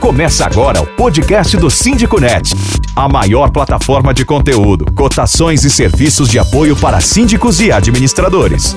[0.00, 2.52] Começa agora o podcast do Síndico Net,
[2.96, 8.74] a maior plataforma de conteúdo, cotações e serviços de apoio para síndicos e administradores.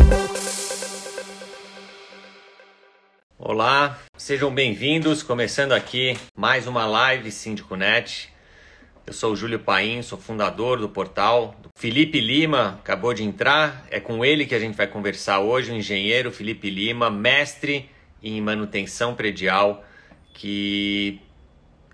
[3.39, 5.23] Olá, sejam bem-vindos.
[5.23, 8.29] Começando aqui mais uma live Síndico Net.
[9.07, 11.55] Eu sou o Júlio Paim, sou fundador do portal.
[11.77, 15.75] Felipe Lima acabou de entrar, é com ele que a gente vai conversar hoje, o
[15.75, 17.89] engenheiro Felipe Lima, mestre
[18.21, 19.83] em manutenção predial
[20.33, 21.21] que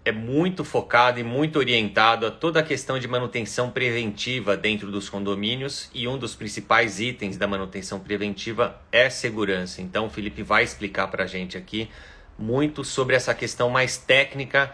[0.05, 5.09] é muito focado e muito orientado a toda a questão de manutenção preventiva dentro dos
[5.09, 9.81] condomínios e um dos principais itens da manutenção preventiva é segurança.
[9.81, 11.89] Então, o Felipe vai explicar para a gente aqui
[12.37, 14.73] muito sobre essa questão mais técnica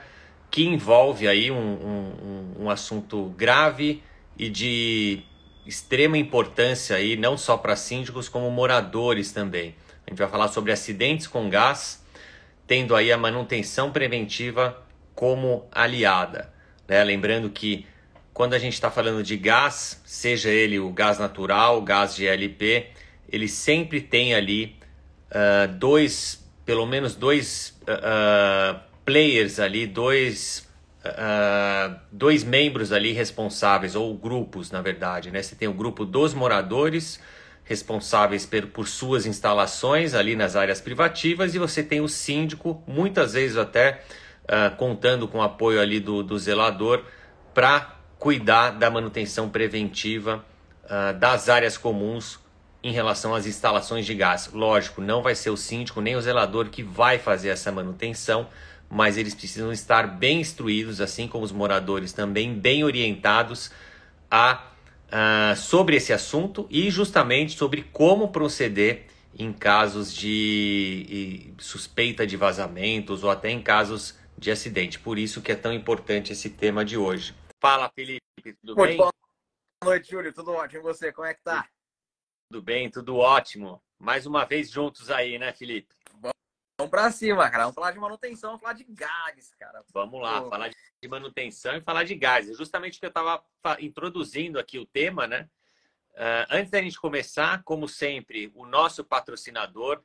[0.52, 4.04] que envolve aí um, um, um assunto grave
[4.38, 5.24] e de
[5.66, 9.76] extrema importância aí não só para síndicos como moradores também.
[10.06, 12.05] A gente vai falar sobre acidentes com gás
[12.68, 14.84] tendo aí a manutenção preventiva
[15.14, 16.54] como aliada.
[16.88, 17.04] Né?
[17.04, 17.86] Lembrando que
[18.34, 22.28] quando a gente está falando de gás, seja ele o gás natural, o gás de
[22.28, 22.88] LP,
[23.32, 24.76] ele sempre tem ali
[25.32, 30.68] uh, dois, pelo menos dois uh, players ali, dois,
[32.12, 35.32] dois membros ali responsáveis, ou grupos, na verdade.
[35.32, 35.42] Né?
[35.42, 37.22] Você tem o grupo dos moradores,
[37.66, 43.58] responsáveis por, suas instalações ali nas áreas privativas e você tem o síndico, muitas vezes
[43.58, 44.04] até
[44.44, 47.04] uh, contando com o apoio ali do, do zelador
[47.54, 50.46] para cuidar da manutenção preventiva
[50.84, 52.40] uh, das áreas comuns
[52.84, 54.52] em relação às instalações de gás.
[54.54, 58.48] Lógico, não vai ser o síndico nem o zelador que vai fazer essa manutenção,
[58.88, 63.72] mas eles precisam estar bem instruídos, assim como os moradores também bem orientados
[64.30, 64.75] a
[65.08, 73.24] uh, sobre esse assunto e justamente sobre como proceder em casos de suspeita de vazamentos
[73.24, 75.00] ou até em casos de acidente.
[75.00, 77.36] Por isso que é tão importante esse tema de hoje.
[77.62, 78.22] Fala, Felipe,
[78.62, 78.98] tudo Muito bem?
[78.98, 79.12] Boa
[79.84, 80.34] noite, Júlio.
[80.34, 80.80] Tudo ótimo.
[80.80, 81.68] E você, como é que tá?
[82.50, 83.82] Tudo bem, tudo ótimo.
[84.00, 85.94] Mais uma vez juntos aí, né, Felipe?
[86.78, 87.64] Vamos pra cima, cara.
[87.64, 89.84] Vamos falar de manutenção, vamos falar de gás, cara.
[89.94, 90.50] Vamos lá, Pô.
[90.50, 92.50] falar de manutenção e falar de gás.
[92.50, 93.42] É justamente o que eu estava
[93.80, 95.50] introduzindo aqui o tema, né?
[96.16, 100.02] Uh, antes da gente começar, como sempre, o nosso patrocinador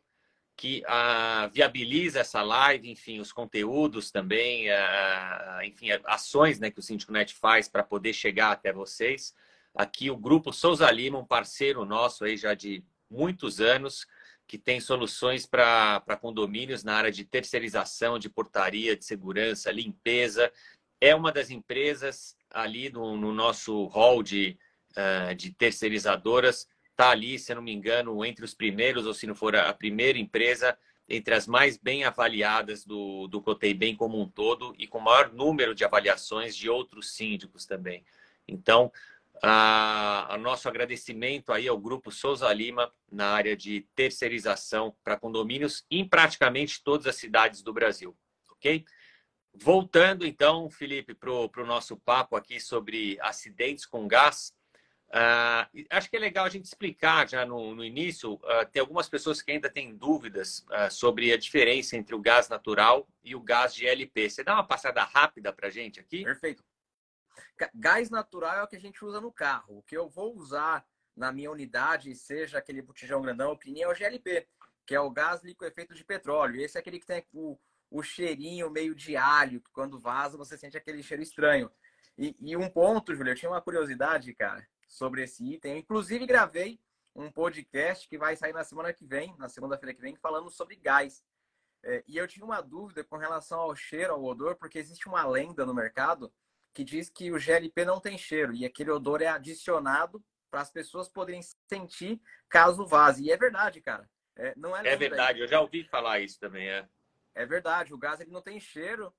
[0.56, 6.82] que uh, viabiliza essa live, enfim, os conteúdos também, uh, enfim, ações né, que o
[6.82, 9.34] Síndico Net faz para poder chegar até vocês.
[9.75, 14.06] Aqui o Grupo Souza Lima, um parceiro nosso aí já de muitos anos,
[14.50, 20.53] que tem soluções para condomínios na área de terceirização, de portaria, de segurança, limpeza.
[21.00, 24.59] É uma das empresas ali no, no nosso hall de,
[24.97, 26.66] uh, de terceirizadoras.
[26.91, 30.19] Está ali, se não me engano, entre os primeiros, ou se não for a primeira
[30.19, 30.77] empresa,
[31.09, 35.32] entre as mais bem avaliadas do, do Cotei Bem como um todo e com maior
[35.32, 38.05] número de avaliações de outros síndicos também.
[38.49, 38.91] Então,
[39.42, 46.06] a, nosso agradecimento aí ao Grupo Souza Lima na área de terceirização para condomínios em
[46.06, 48.16] praticamente todas as cidades do Brasil,
[48.50, 48.84] ok?
[49.54, 54.54] Voltando então, Felipe, para o nosso papo aqui sobre acidentes com gás,
[55.08, 58.34] uh, acho que é legal a gente explicar já no, no início.
[58.34, 62.48] Uh, tem algumas pessoas que ainda têm dúvidas uh, sobre a diferença entre o gás
[62.48, 64.30] natural e o gás de LP.
[64.30, 66.22] Você dá uma passada rápida para a gente aqui?
[66.22, 66.62] Perfeito.
[67.74, 69.78] Gás natural é o que a gente usa no carro.
[69.78, 70.86] O que eu vou usar
[71.16, 74.46] na minha unidade, seja aquele botijão grandão, pequenininho, é o GLP,
[74.86, 76.60] que é o gás liquefeito de petróleo.
[76.60, 77.58] Esse é aquele que tem o,
[77.90, 81.70] o cheirinho meio de alho, que quando vaza você sente aquele cheiro estranho.
[82.16, 85.72] E, e um ponto, Júlio, eu tinha uma curiosidade, cara, sobre esse item.
[85.72, 86.80] Eu, inclusive, gravei
[87.14, 90.76] um podcast que vai sair na semana que vem, na segunda-feira que vem, falando sobre
[90.76, 91.24] gás.
[91.82, 95.26] É, e eu tinha uma dúvida com relação ao cheiro, ao odor, porque existe uma
[95.26, 96.32] lenda no mercado
[96.72, 100.70] que diz que o GLP não tem cheiro e aquele odor é adicionado para as
[100.70, 103.25] pessoas poderem sentir caso vaze.
[103.25, 104.08] E é verdade, cara.
[104.36, 106.88] É, não é, é verdade, eu já ouvi falar isso também, é.
[107.34, 109.12] É verdade, o gás ele não tem cheiro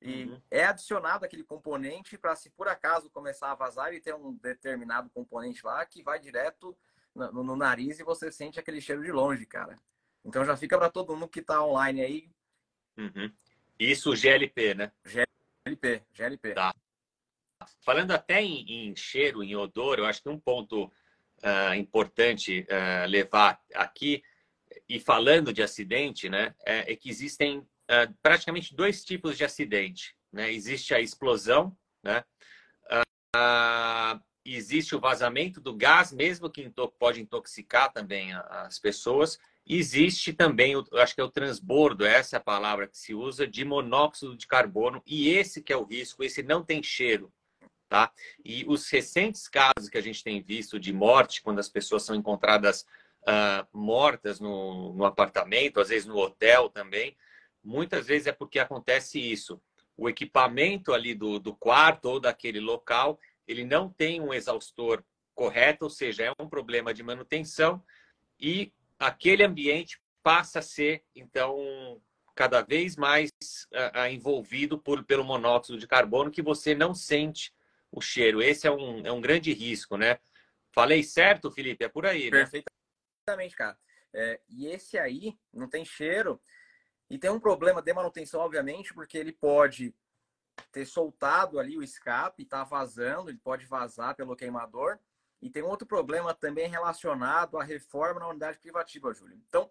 [0.00, 0.42] e uhum.
[0.50, 5.08] é adicionado aquele componente para se por acaso começar a vazar ele tem um determinado
[5.10, 6.76] componente lá que vai direto
[7.14, 9.78] no, no nariz e você sente aquele cheiro de longe, cara.
[10.24, 12.30] Então já fica para todo mundo que está online aí.
[12.96, 13.32] Uhum.
[13.78, 14.92] Isso GLP, né?
[15.04, 16.54] GLP, GLP.
[16.54, 16.74] Tá.
[17.80, 23.08] Falando até em, em, cheiro, em odor, eu acho que um ponto uh, importante uh,
[23.08, 24.22] levar aqui,
[24.88, 30.14] e falando de acidente, né, é, é que existem uh, praticamente dois tipos de acidente.
[30.32, 30.52] Né?
[30.52, 32.24] Existe a explosão, né?
[34.44, 40.86] existe o vazamento do gás, mesmo que pode intoxicar também as pessoas, Existe também, eu
[40.94, 44.46] acho que é o transbordo, essa é a palavra que se usa, de monóxido de
[44.46, 47.32] carbono, e esse que é o risco, esse não tem cheiro,
[47.92, 48.10] tá?
[48.42, 52.16] E os recentes casos que a gente tem visto de morte, quando as pessoas são
[52.16, 52.86] encontradas
[53.20, 57.14] uh, mortas no, no apartamento, às vezes no hotel também,
[57.62, 59.60] muitas vezes é porque acontece isso.
[59.94, 65.04] O equipamento ali do, do quarto ou daquele local, ele não tem um exaustor
[65.34, 67.84] correto, ou seja, é um problema de manutenção
[68.40, 72.00] e aquele ambiente passa a ser, então,
[72.34, 73.30] cada vez mais
[73.70, 77.52] uh, envolvido por, pelo monóxido de carbono que você não sente
[77.92, 78.42] o cheiro.
[78.42, 80.18] Esse é um, é um grande risco, né?
[80.74, 81.84] Falei certo, Felipe?
[81.84, 82.46] É por aí, né?
[82.46, 83.78] Perfeitamente, cara.
[84.14, 86.40] É, e esse aí não tem cheiro.
[87.10, 89.94] E tem um problema de manutenção, obviamente, porque ele pode
[90.70, 94.98] ter soltado ali o escape, tá vazando, ele pode vazar pelo queimador.
[95.40, 99.36] E tem outro problema também relacionado à reforma na unidade privativa, Júlio.
[99.48, 99.70] Então,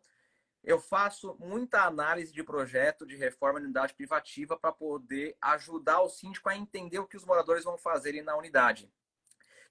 [0.64, 6.10] eu faço muita análise de projeto de reforma na unidade privativa para poder ajudar o
[6.10, 8.92] síndico a entender o que os moradores vão fazer na unidade.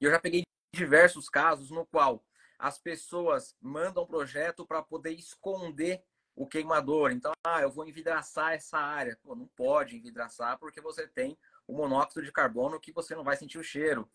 [0.01, 0.43] E eu já peguei
[0.75, 2.25] diversos casos no qual
[2.59, 6.03] as pessoas mandam projeto para poder esconder
[6.35, 7.11] o queimador.
[7.11, 9.19] Então, ah, eu vou envidraçar essa área.
[9.23, 13.37] Pô, não pode envidraçar porque você tem o monóxido de carbono que você não vai
[13.37, 14.09] sentir o cheiro.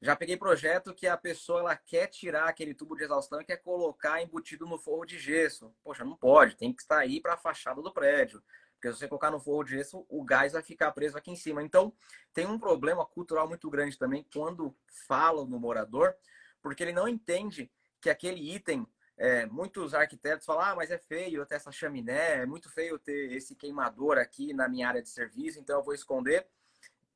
[0.00, 3.56] Já peguei projeto que a pessoa ela quer tirar aquele tubo de exaustão e quer
[3.56, 5.74] colocar embutido no forro de gesso.
[5.82, 8.42] Poxa, não pode, tem que estar aí para a fachada do prédio.
[8.74, 11.36] Porque se você colocar no forro de gesso, o gás vai ficar preso aqui em
[11.36, 11.62] cima.
[11.62, 11.94] Então,
[12.34, 14.76] tem um problema cultural muito grande também quando
[15.08, 16.14] falam no morador,
[16.60, 21.46] porque ele não entende que aquele item, é, muitos arquitetos falam, ah, mas é feio
[21.46, 25.58] ter essa chaminé, é muito feio ter esse queimador aqui na minha área de serviço,
[25.58, 26.46] então eu vou esconder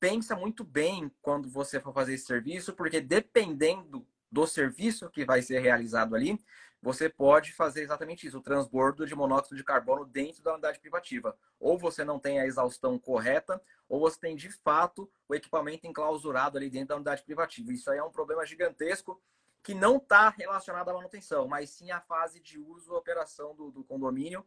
[0.01, 5.43] pensa muito bem quando você for fazer esse serviço, porque dependendo do serviço que vai
[5.43, 6.43] ser realizado ali,
[6.81, 11.37] você pode fazer exatamente isso, o transbordo de monóxido de carbono dentro da unidade privativa.
[11.59, 16.57] Ou você não tem a exaustão correta, ou você tem de fato o equipamento enclausurado
[16.57, 17.71] ali dentro da unidade privativa.
[17.71, 19.21] Isso aí é um problema gigantesco
[19.61, 23.69] que não está relacionado à manutenção, mas sim à fase de uso e operação do,
[23.69, 24.43] do condomínio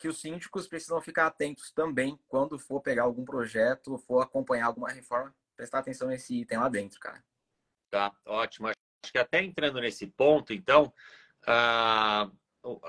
[0.00, 4.88] que os síndicos precisam ficar atentos também quando for pegar algum projeto, for acompanhar alguma
[4.88, 7.22] reforma, prestar atenção nesse item lá dentro, cara.
[7.90, 8.68] Tá, ótimo.
[8.68, 10.90] Acho que até entrando nesse ponto, então,
[11.46, 12.30] a,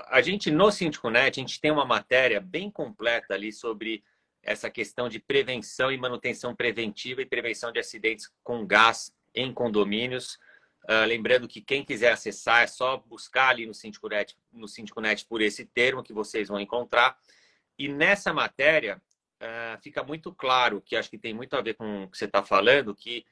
[0.08, 4.02] a gente no Síndico.net, a gente tem uma matéria bem completa ali sobre
[4.42, 10.38] essa questão de prevenção e manutenção preventiva e prevenção de acidentes com gás em condomínios.
[10.84, 15.40] Uh, lembrando que quem quiser acessar é só buscar ali no SíndicoNet, no SíndicoNet por
[15.40, 17.16] esse termo que vocês vão encontrar.
[17.78, 19.00] E nessa matéria
[19.40, 22.24] uh, fica muito claro, que acho que tem muito a ver com o que você
[22.24, 23.24] está falando, que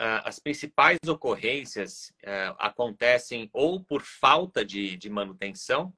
[0.00, 2.12] uh, as principais ocorrências
[2.58, 5.92] acontecem ou por falta de, de manutenção,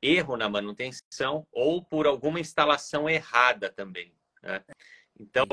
[0.00, 4.12] erro na manutenção, ou por alguma instalação errada também.
[4.42, 4.64] Né?
[5.18, 5.46] Então,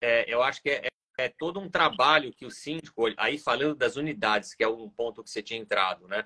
[0.00, 0.88] é, eu acho que é,
[1.18, 5.22] é todo um trabalho que o síndico, aí falando das unidades, que é um ponto
[5.22, 6.24] que você tinha entrado, né?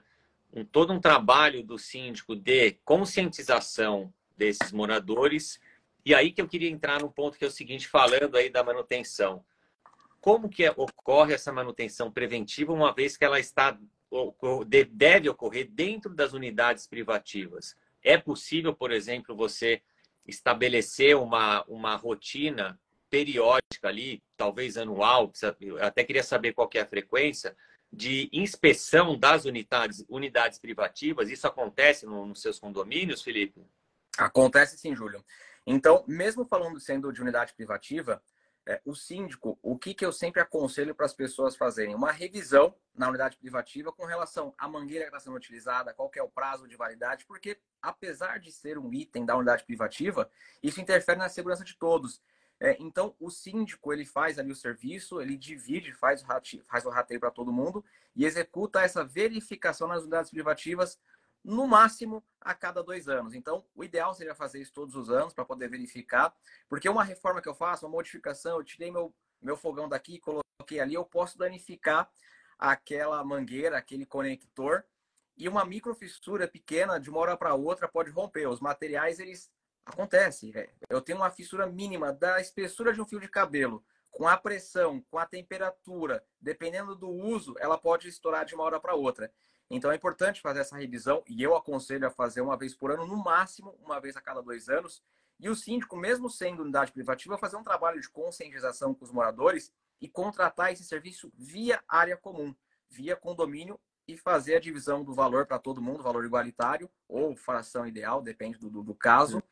[0.53, 5.59] Um, todo um trabalho do síndico de conscientização desses moradores.
[6.05, 8.63] E aí que eu queria entrar no ponto que é o seguinte, falando aí da
[8.63, 9.45] manutenção.
[10.21, 13.79] Como que ocorre essa manutenção preventiva, uma vez que ela está
[14.93, 17.77] deve ocorrer dentro das unidades privativas?
[18.03, 19.83] É possível, por exemplo, você
[20.27, 22.79] estabelecer uma, uma rotina
[23.11, 25.33] periódica ali, talvez anual,
[25.81, 27.57] até queria saber qual é a frequência,
[27.93, 31.31] de inspeção das unidades, unidades privativas.
[31.31, 33.65] Isso acontece no, nos seus condomínios, Felipe?
[34.19, 35.25] Acontece sim, Júlio.
[35.67, 38.23] Então, mesmo falando sendo de unidade privativa,
[38.69, 41.95] é, o síndico, o que, que eu sempre aconselho para as pessoas fazerem?
[41.95, 46.23] Uma revisão na unidade privativa com relação à mangueira que está sendo utilizada, qual é
[46.23, 50.29] o prazo de validade, porque apesar de ser um item da unidade privativa,
[50.63, 52.21] isso interfere na segurança de todos.
[52.59, 56.87] É, então, o síndico ele faz ali o serviço, ele divide, faz o rateio, faz
[56.87, 57.85] o rateio para todo mundo
[58.15, 60.99] e executa essa verificação nas unidades privativas
[61.45, 63.35] no máximo a cada dois anos.
[63.35, 66.35] Então, o ideal seria fazer isso todos os anos para poder verificar,
[66.69, 70.81] porque uma reforma que eu faço, uma modificação, eu tirei meu, meu fogão daqui, coloquei
[70.81, 72.11] ali, eu posso danificar
[72.59, 74.85] aquela mangueira, aquele conector
[75.37, 78.49] e uma microfissura pequena de uma hora para outra pode romper.
[78.49, 79.51] Os materiais eles
[79.87, 80.51] Acontece.
[80.55, 80.69] É.
[80.91, 83.85] Eu tenho uma fissura mínima da espessura de um fio de cabelo.
[84.11, 88.81] Com a pressão, com a temperatura, dependendo do uso, ela pode estourar de uma hora
[88.81, 89.33] para outra.
[89.71, 93.07] Então é importante fazer essa revisão e eu aconselho a fazer uma vez por ano,
[93.07, 95.03] no máximo uma vez a cada dois anos.
[95.39, 99.73] E o síndico, mesmo sendo unidade privativa, fazer um trabalho de conscientização com os moradores
[100.01, 102.55] e contratar esse serviço via área comum,
[102.89, 103.79] via condomínio
[104.09, 108.59] e fazer a divisão do valor para todo mundo, valor igualitário ou fração ideal, depende
[108.59, 109.43] do, do, do caso,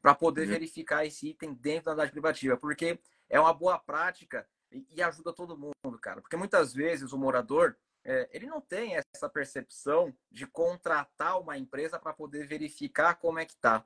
[0.00, 0.48] para poder uhum.
[0.48, 5.32] verificar esse item dentro da unidade privativa, porque é uma boa prática e, e ajuda
[5.32, 6.20] todo mundo, cara.
[6.20, 11.98] Porque muitas vezes o morador é, ele não tem essa percepção de contratar uma empresa
[11.98, 13.84] para poder verificar como é que está.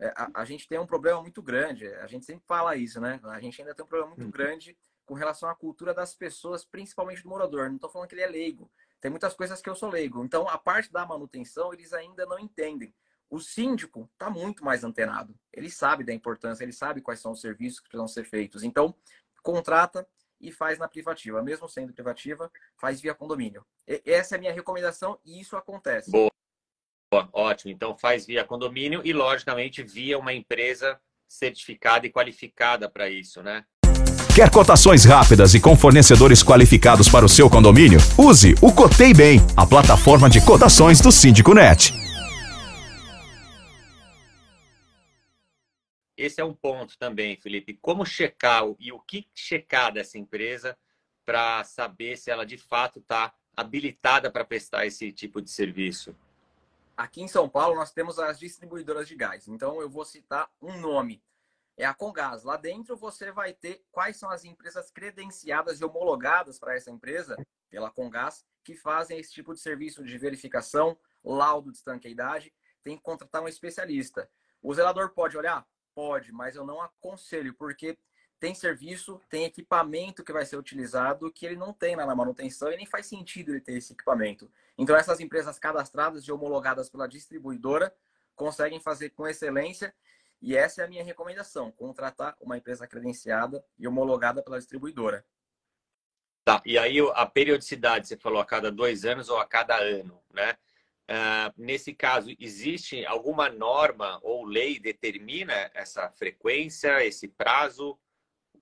[0.00, 3.20] É, a, a, gente tem um problema muito grande, a gente sempre fala isso, né?
[3.22, 4.30] A gente ainda tem um problema muito uhum.
[4.30, 7.68] grande com relação à cultura das pessoas, principalmente do morador.
[7.68, 8.70] Não estou falando que ele é leigo.
[9.00, 10.24] Tem muitas coisas que eu sou leigo.
[10.24, 12.94] Então, a parte da manutenção, eles ainda não entendem.
[13.30, 15.34] O síndico está muito mais antenado.
[15.52, 18.62] Ele sabe da importância, ele sabe quais são os serviços que precisam ser feitos.
[18.62, 18.94] Então,
[19.42, 20.06] contrata
[20.40, 21.42] e faz na privativa.
[21.42, 23.64] Mesmo sendo privativa, faz via condomínio.
[23.86, 26.10] E essa é a minha recomendação e isso acontece.
[26.10, 26.30] Boa.
[27.32, 27.72] Ótimo.
[27.72, 33.64] Então, faz via condomínio e, logicamente, via uma empresa certificada e qualificada para isso, né?
[34.40, 37.98] Quer cotações rápidas e com fornecedores qualificados para o seu condomínio?
[38.16, 41.92] Use o Cotei Bem, a plataforma de cotações do Síndico Net.
[46.16, 47.78] Esse é um ponto também, Felipe.
[47.82, 50.74] Como checar e o que checar dessa empresa
[51.26, 56.16] para saber se ela de fato está habilitada para prestar esse tipo de serviço?
[56.96, 59.46] Aqui em São Paulo nós temos as distribuidoras de gás.
[59.48, 61.20] Então eu vou citar um nome
[61.76, 62.44] é a Congás.
[62.44, 67.36] Lá dentro você vai ter quais são as empresas credenciadas e homologadas para essa empresa,
[67.68, 72.52] pela Congás, que fazem esse tipo de serviço de verificação, laudo de estanqueidade.
[72.82, 74.30] Tem que contratar um especialista.
[74.62, 75.66] O zelador pode olhar?
[75.94, 77.98] Pode, mas eu não aconselho, porque
[78.38, 82.76] tem serviço, tem equipamento que vai ser utilizado que ele não tem na manutenção e
[82.76, 84.50] nem faz sentido ele ter esse equipamento.
[84.78, 87.94] Então, essas empresas cadastradas e homologadas pela distribuidora
[88.34, 89.94] conseguem fazer com excelência
[90.40, 95.24] e essa é a minha recomendação: contratar uma empresa credenciada e homologada pela distribuidora.
[96.44, 100.20] Tá, e aí a periodicidade, você falou a cada dois anos ou a cada ano,
[100.32, 100.56] né?
[101.10, 107.98] Uh, nesse caso, existe alguma norma ou lei determina essa frequência, esse prazo?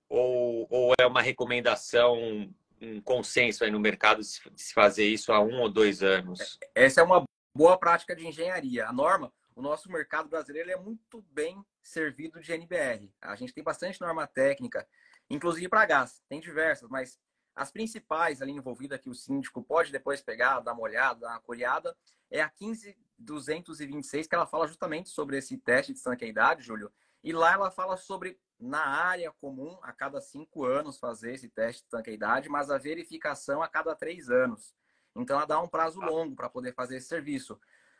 [0.09, 5.39] Ou, ou é uma recomendação, um consenso aí no mercado de se fazer isso há
[5.39, 6.57] um ou dois anos?
[6.73, 7.23] Essa é uma
[7.55, 8.87] boa prática de engenharia.
[8.87, 13.13] A norma, o nosso mercado brasileiro é muito bem servido de NBR.
[13.21, 14.87] A gente tem bastante norma técnica,
[15.29, 17.19] inclusive para gás, tem diversas, mas
[17.53, 21.41] as principais ali envolvidas que o síndico pode depois pegar, dar uma olhada, dar uma
[21.41, 21.93] curiada,
[22.31, 26.89] é a 15226, que ela fala justamente sobre esse teste de estanqueidade, Júlio.
[27.21, 31.81] E lá ela fala sobre, na área comum, a cada cinco anos fazer esse teste
[31.81, 34.73] de estanqueidade, mas a verificação a cada três anos.
[35.13, 37.59] Então ela dá um prazo longo para poder fazer esse serviço.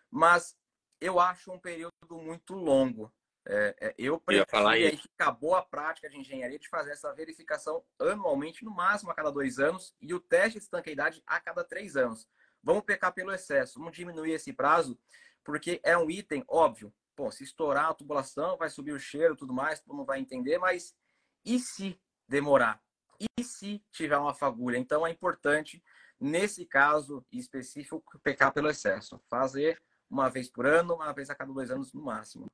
[0.09, 0.57] Mas
[0.99, 3.11] eu acho um período muito longo.
[3.45, 7.83] É, é, eu prefiro aí que acabou a prática de engenharia de fazer essa verificação
[7.97, 11.95] anualmente, no máximo a cada dois anos, e o teste de estanqueidade a cada três
[11.95, 12.27] anos.
[12.61, 14.99] Vamos pecar pelo excesso, vamos diminuir esse prazo,
[15.43, 16.93] porque é um item óbvio.
[17.15, 20.57] Bom, se estourar a tubulação, vai subir o cheiro tudo mais, todo mundo vai entender,
[20.57, 20.95] mas
[21.43, 22.81] e se demorar?
[23.19, 24.77] E se tiver uma fagulha?
[24.77, 25.83] Então é importante,
[26.19, 29.19] nesse caso específico, pecar pelo excesso.
[29.29, 32.47] Fazer uma vez por ano, uma vez a cada dois anos no máximo.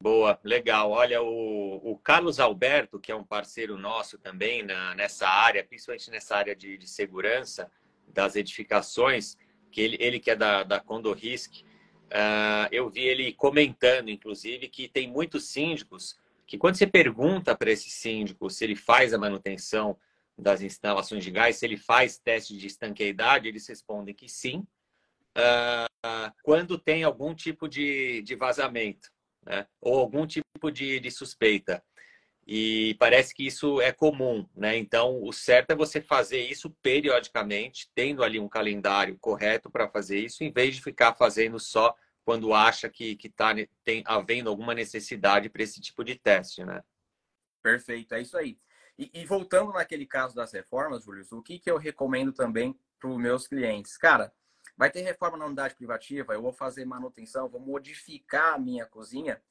[0.00, 0.90] Boa, legal.
[0.90, 6.10] Olha, o, o Carlos Alberto, que é um parceiro nosso também na, nessa área, principalmente
[6.10, 7.70] nessa área de, de segurança
[8.08, 9.36] das edificações,
[9.70, 14.88] que ele, ele que é da, da Condorrisc, uh, eu vi ele comentando, inclusive, que
[14.88, 19.96] tem muitos síndicos que quando você pergunta para esse síndico se ele faz a manutenção
[20.36, 24.66] das instalações de gás, se ele faz teste de estanqueidade, eles respondem que sim,
[25.36, 29.10] uh, quando tem algum tipo de, de vazamento,
[29.44, 29.66] né?
[29.80, 31.82] ou algum tipo de, de suspeita.
[32.44, 34.76] E parece que isso é comum, né?
[34.76, 40.18] Então, o certo é você fazer isso periodicamente, tendo ali um calendário correto para fazer
[40.18, 45.48] isso, em vez de ficar fazendo só quando acha que está tem, havendo alguma necessidade
[45.48, 46.82] para esse tipo de teste, né?
[47.62, 48.58] Perfeito, é isso aí.
[48.98, 53.08] E, e voltando naquele caso das reformas, Júlio, o que, que eu recomendo também para
[53.08, 53.96] os meus clientes?
[53.96, 54.32] Cara,
[54.76, 59.42] Vai ter reforma na unidade privativa, eu vou fazer manutenção, vou modificar a minha cozinha.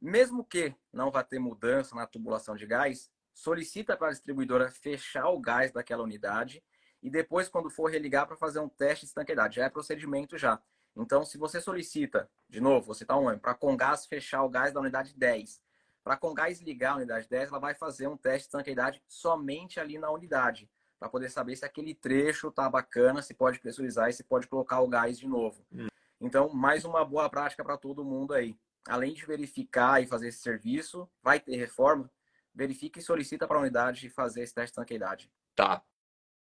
[0.00, 5.28] Mesmo que não vá ter mudança na tubulação de gás, solicita para a distribuidora fechar
[5.28, 6.62] o gás daquela unidade
[7.02, 9.56] e depois, quando for religar, para fazer um teste de estanqueidade.
[9.56, 10.60] Já é procedimento já.
[10.96, 14.72] Então, se você solicita, de novo, você está um para com gás fechar o gás
[14.72, 15.60] da unidade 10,
[16.02, 19.80] para com gás ligar a unidade 10, ela vai fazer um teste de estanqueidade somente
[19.80, 24.12] ali na unidade para poder saber se aquele trecho tá bacana, se pode pressurizar e
[24.12, 25.64] se pode colocar o gás de novo.
[25.72, 25.88] Hum.
[26.20, 28.56] Então, mais uma boa prática para todo mundo aí.
[28.86, 32.10] Além de verificar e fazer esse serviço, vai ter reforma,
[32.54, 35.30] verifique e solicita para a unidade fazer esse teste de tanqueidade.
[35.54, 35.82] Tá,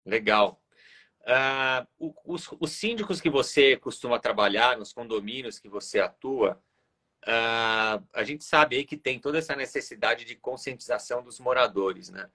[0.04, 0.62] legal.
[1.22, 6.62] Uh, os, os, síndicos que você costuma trabalhar, nos condomínios que você atua,
[7.24, 12.30] uh, a gente sabe aí que tem toda essa necessidade de conscientização dos moradores, né?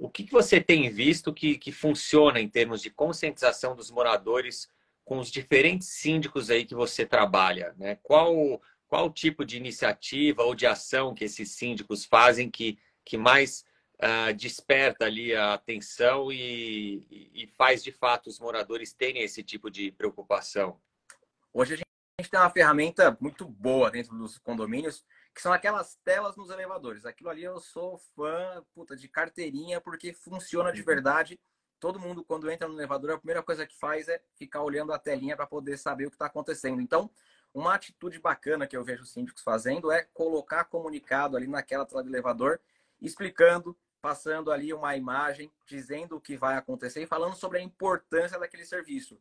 [0.00, 4.66] O que, que você tem visto que, que funciona em termos de conscientização dos moradores
[5.04, 7.98] com os diferentes síndicos aí que você trabalha, né?
[8.02, 13.64] Qual qual tipo de iniciativa ou de ação que esses síndicos fazem que, que mais
[14.02, 19.70] uh, desperta ali a atenção e, e, faz de fato os moradores terem esse tipo
[19.70, 20.80] de preocupação?
[21.52, 21.89] Hoje a gente
[22.28, 27.06] tem uma ferramenta muito boa dentro dos condomínios, que são aquelas telas nos elevadores.
[27.06, 30.86] Aquilo ali eu sou fã puta, de carteirinha, porque funciona de uhum.
[30.86, 31.40] verdade.
[31.78, 34.98] Todo mundo, quando entra no elevador, a primeira coisa que faz é ficar olhando a
[34.98, 36.82] telinha para poder saber o que está acontecendo.
[36.82, 37.10] Então,
[37.54, 42.02] uma atitude bacana que eu vejo os síndicos fazendo é colocar comunicado ali naquela tela
[42.02, 42.60] de elevador,
[43.00, 48.38] explicando, passando ali uma imagem, dizendo o que vai acontecer e falando sobre a importância
[48.38, 49.18] daquele serviço.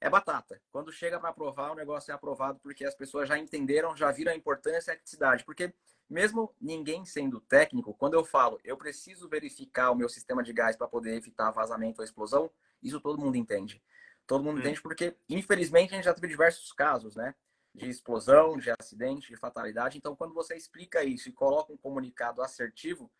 [0.00, 0.60] É batata.
[0.72, 4.32] Quando chega para aprovar, o negócio é aprovado porque as pessoas já entenderam, já viram
[4.32, 5.44] a importância e a criticidade.
[5.44, 5.74] Porque
[6.08, 10.76] mesmo ninguém sendo técnico, quando eu falo eu preciso verificar o meu sistema de gás
[10.76, 12.50] para poder evitar vazamento ou explosão,
[12.82, 13.82] isso todo mundo entende.
[14.26, 14.60] Todo mundo hum.
[14.60, 17.34] entende porque, infelizmente, a gente já teve diversos casos, né?
[17.74, 19.96] de explosão, de acidente, de fatalidade.
[19.96, 23.10] Então, quando você explica isso e coloca um comunicado assertivo,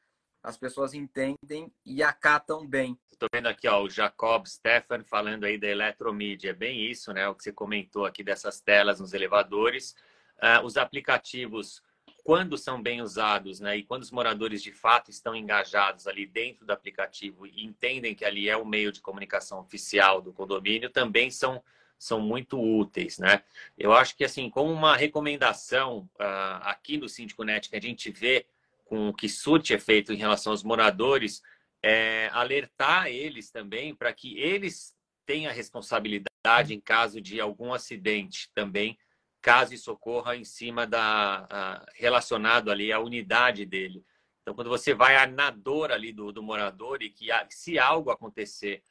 [0.42, 2.98] as pessoas entendem e acatam bem.
[3.10, 6.50] Estou vendo aqui ó, o Jacob Stefan falando aí da eletromídia.
[6.50, 7.28] É bem isso, né?
[7.28, 9.94] O que você comentou aqui dessas telas nos elevadores.
[10.38, 11.82] Uh, os aplicativos,
[12.24, 13.76] quando são bem usados, né?
[13.76, 18.24] E quando os moradores de fato estão engajados ali dentro do aplicativo e entendem que
[18.24, 21.62] ali é o meio de comunicação oficial do condomínio, também são
[21.98, 23.42] são muito úteis, né?
[23.76, 28.10] Eu acho que, assim, como uma recomendação uh, aqui no Síndico Net que a gente
[28.10, 28.46] vê
[28.90, 31.40] com o que surte efeito em relação aos moradores,
[31.80, 34.92] é alertar eles também para que eles
[35.24, 38.98] tenham a responsabilidade em caso de algum acidente também,
[39.40, 41.46] caso isso ocorra em cima da...
[41.46, 44.04] Uh, relacionado ali à unidade dele.
[44.42, 48.82] Então, quando você vai na dor ali do, do morador e que se algo acontecer,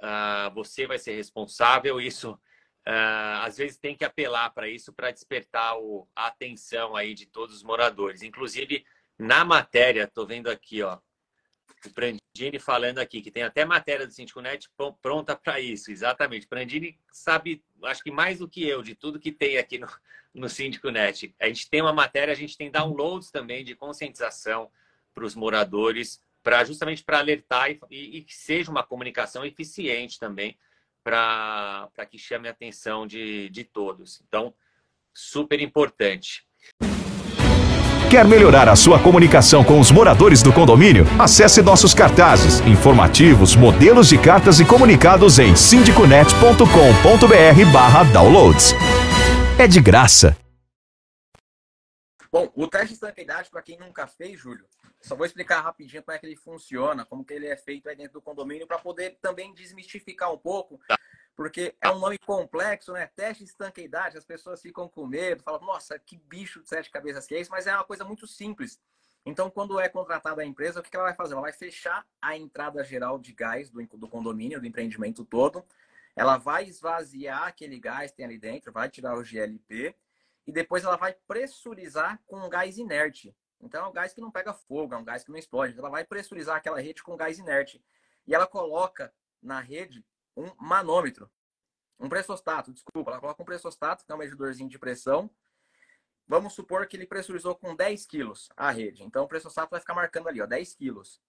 [0.00, 2.38] uh, você vai ser responsável, isso
[2.88, 7.26] Uh, às vezes tem que apelar para isso para despertar o, a atenção aí de
[7.26, 8.22] todos os moradores.
[8.22, 8.86] Inclusive,
[9.18, 10.98] na matéria, estou vendo aqui, ó,
[11.84, 14.68] o Prandini falando aqui, que tem até matéria do Sindiconet
[15.00, 16.46] pronta para isso, exatamente.
[16.46, 19.88] Prandini sabe, acho que mais do que eu, de tudo que tem aqui no,
[20.34, 21.34] no Sindiconet.
[21.40, 24.70] A gente tem uma matéria, a gente tem downloads também de conscientização
[25.14, 30.18] para os moradores, para justamente para alertar e, e, e que seja uma comunicação eficiente
[30.18, 30.58] também
[31.02, 34.20] para que chame a atenção de, de todos.
[34.26, 34.52] Então,
[35.14, 36.44] super importante.
[38.08, 41.04] Quer melhorar a sua comunicação com os moradores do condomínio?
[41.18, 48.74] Acesse nossos cartazes, informativos, modelos de cartas e comunicados em sindiconet.com.br barra downloads.
[49.58, 50.36] É de graça.
[52.30, 54.66] Bom, o teste de estanqueidade, para quem nunca fez, Júlio,
[55.02, 57.96] só vou explicar rapidinho como é que ele funciona, como que ele é feito aí
[57.96, 60.78] dentro do condomínio, para poder também desmistificar um pouco.
[61.36, 63.06] Porque é um nome complexo, né?
[63.14, 67.26] Teste de estanqueidade, as pessoas ficam com medo, falam, nossa, que bicho de sete cabeças
[67.26, 68.80] que é isso, mas é uma coisa muito simples.
[69.24, 71.34] Então, quando é contratada a empresa, o que ela vai fazer?
[71.34, 75.62] Ela vai fechar a entrada geral de gás do, do condomínio, do empreendimento todo,
[76.14, 79.94] ela vai esvaziar aquele gás que tem ali dentro, vai tirar o GLP,
[80.46, 83.36] e depois ela vai pressurizar com gás inerte.
[83.60, 85.78] Então é um gás que não pega fogo, é um gás que não explode.
[85.78, 87.82] Ela vai pressurizar aquela rede com gás inerte.
[88.26, 90.04] E ela coloca na rede
[90.36, 91.30] um manômetro,
[91.98, 93.10] um pressostato, desculpa.
[93.10, 95.30] Ela coloca um pressostato, que é um medidorzinho de pressão.
[96.28, 99.02] Vamos supor que ele pressurizou com 10 quilos a rede.
[99.02, 101.20] Então o pressostato vai ficar marcando ali, ó, 10 quilos.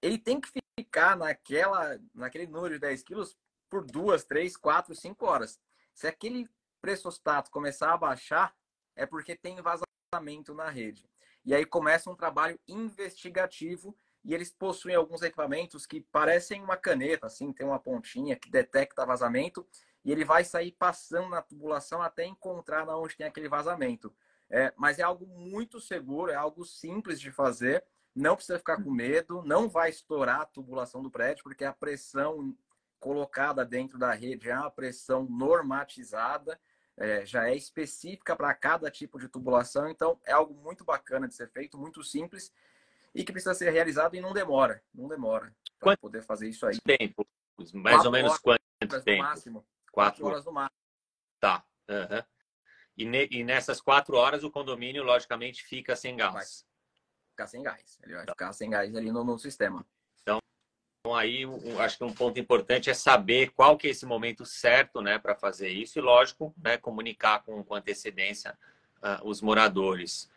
[0.00, 3.36] Ele tem que ficar naquela, naquele número de 10 quilos
[3.68, 5.58] por duas, três, quatro, cinco horas.
[5.94, 6.48] Se aquele
[6.80, 8.54] pressostato começar a baixar,
[8.94, 11.08] é porque tem vazamento na rede.
[11.44, 17.26] E aí começa um trabalho investigativo e eles possuem alguns equipamentos que parecem uma caneta,
[17.26, 19.64] assim, tem uma pontinha que detecta vazamento
[20.04, 24.12] e ele vai sair passando na tubulação até encontrar onde tem aquele vazamento.
[24.50, 27.84] É, mas é algo muito seguro, é algo simples de fazer,
[28.14, 32.56] não precisa ficar com medo, não vai estourar a tubulação do prédio, porque a pressão
[32.98, 36.58] colocada dentro da rede é uma pressão normatizada,
[36.96, 41.34] é, já é específica para cada tipo de tubulação, então é algo muito bacana de
[41.34, 42.52] ser feito, muito simples
[43.16, 46.78] e que precisa ser realizado e não demora, não demora para poder fazer isso aí.
[46.80, 47.26] Tempo,
[47.72, 48.60] mais quatro ou menos quanto
[49.02, 49.22] tempo?
[49.22, 49.66] No máximo.
[49.90, 50.80] Quatro, quatro horas no máximo.
[51.40, 51.64] Tá.
[51.88, 52.22] Uhum.
[52.96, 56.34] E, ne, e, nessas quatro horas o condomínio, logicamente, fica sem gás.
[56.34, 56.44] Vai
[57.30, 57.98] ficar sem gás.
[58.02, 58.32] Ele vai tá.
[58.32, 59.86] ficar sem gás ali no, no sistema.
[60.22, 60.40] Então,
[61.14, 61.44] aí
[61.78, 65.34] acho que um ponto importante é saber qual que é esse momento certo, né, para
[65.34, 68.58] fazer isso e, lógico, né, comunicar com, com antecedência
[68.98, 70.30] uh, os moradores.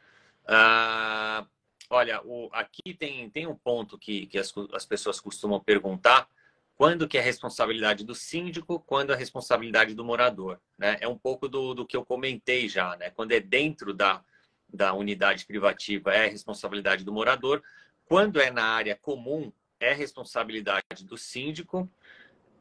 [0.43, 1.45] Uh,
[1.89, 6.27] olha, o, aqui tem, tem um ponto que, que as, as pessoas costumam perguntar,
[6.75, 10.97] quando que é responsabilidade do síndico, quando é responsabilidade do morador, né?
[11.01, 13.09] É um pouco do, do que eu comentei já, né?
[13.09, 14.23] Quando é dentro da,
[14.71, 17.61] da unidade privativa é responsabilidade do morador,
[18.05, 21.89] quando é na área comum é responsabilidade do síndico.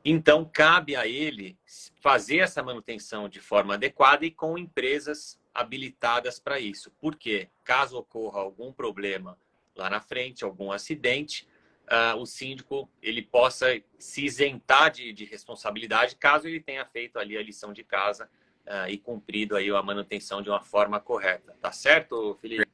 [0.05, 1.57] Então cabe a ele
[2.01, 6.91] fazer essa manutenção de forma adequada e com empresas habilitadas para isso.
[7.01, 9.37] Porque caso ocorra algum problema
[9.75, 11.49] lá na frente, algum acidente,
[11.87, 13.67] uh, o síndico ele possa
[13.99, 18.31] se isentar de, de, responsabilidade caso ele tenha feito ali a lição de casa
[18.67, 21.57] uh, e cumprido aí a manutenção de uma forma correta.
[21.61, 22.67] Tá certo, Felipe?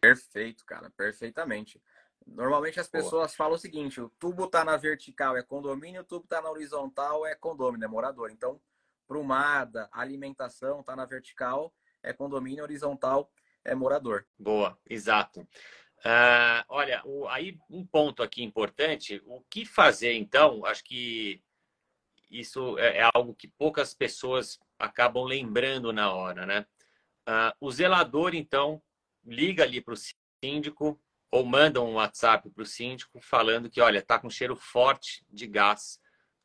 [0.00, 1.80] Perfeito, cara, perfeitamente.
[2.26, 3.36] Normalmente as pessoas Boa.
[3.36, 7.24] falam o seguinte: o tubo tá na vertical é condomínio, o tubo tá na horizontal
[7.24, 8.30] é condomínio, é morador.
[8.30, 8.60] Então,
[9.06, 11.72] prumada, alimentação tá na vertical
[12.06, 13.30] é condomínio, horizontal
[13.64, 14.24] é morador.
[14.38, 15.40] Boa, exato.
[15.40, 20.64] Uh, olha, o, aí um ponto aqui importante, o que fazer então?
[20.64, 21.42] Acho que
[22.30, 26.66] isso é, é algo que poucas pessoas acabam lembrando na hora, né?
[27.28, 28.80] Uh, o zelador, então,
[29.24, 29.98] liga ali para o
[30.44, 35.26] síndico ou manda um WhatsApp para o síndico falando que, olha, tá com cheiro forte
[35.28, 36.00] de gás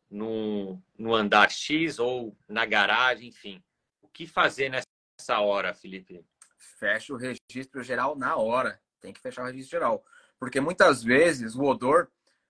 [0.10, 3.64] no, no andar X ou na garagem, enfim.
[4.02, 4.91] O que fazer nessa
[5.30, 6.26] hora, Felipe?
[6.58, 10.06] Fecha o registro geral na hora tem que fechar o registro geral.
[10.40, 12.10] Porque muitas vezes o odor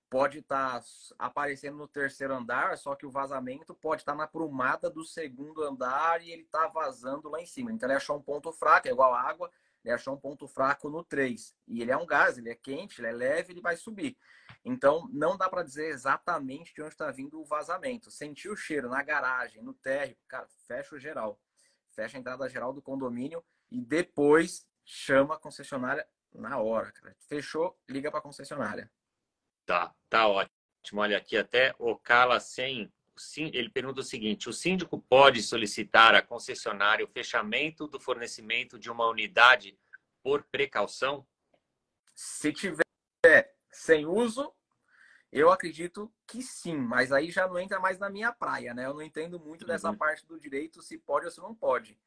[0.09, 0.85] pode estar tá
[1.17, 5.63] aparecendo no terceiro andar, só que o vazamento pode estar tá na prumada do segundo
[5.63, 7.71] andar e ele está vazando lá em cima.
[7.71, 9.49] Então ele achou um ponto fraco, é igual água,
[9.83, 11.55] ele achou um ponto fraco no 3.
[11.67, 14.17] E ele é um gás, ele é quente, ele é leve, ele vai subir.
[14.63, 18.11] Então não dá para dizer exatamente de onde está vindo o vazamento.
[18.11, 21.39] Sentiu o cheiro na garagem, no térreo, cara, fecha o geral.
[21.91, 27.15] Fecha a entrada geral do condomínio e depois chama a concessionária na hora, cara.
[27.27, 28.91] Fechou, liga para a concessionária.
[29.65, 31.01] Tá, tá ótimo.
[31.01, 32.91] Olha aqui até o Cala 100,
[33.53, 38.89] ele pergunta o seguinte: o síndico pode solicitar à concessionária o fechamento do fornecimento de
[38.89, 39.77] uma unidade
[40.23, 41.27] por precaução?
[42.15, 42.83] Se tiver
[43.71, 44.53] sem uso,
[45.31, 48.85] eu acredito que sim, mas aí já não entra mais na minha praia, né?
[48.85, 49.67] Eu não entendo muito uhum.
[49.67, 51.97] dessa parte do direito, se pode ou se não pode.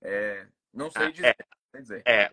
[0.00, 1.36] É, não sei ah,
[1.74, 2.02] é, dizer.
[2.06, 2.30] É,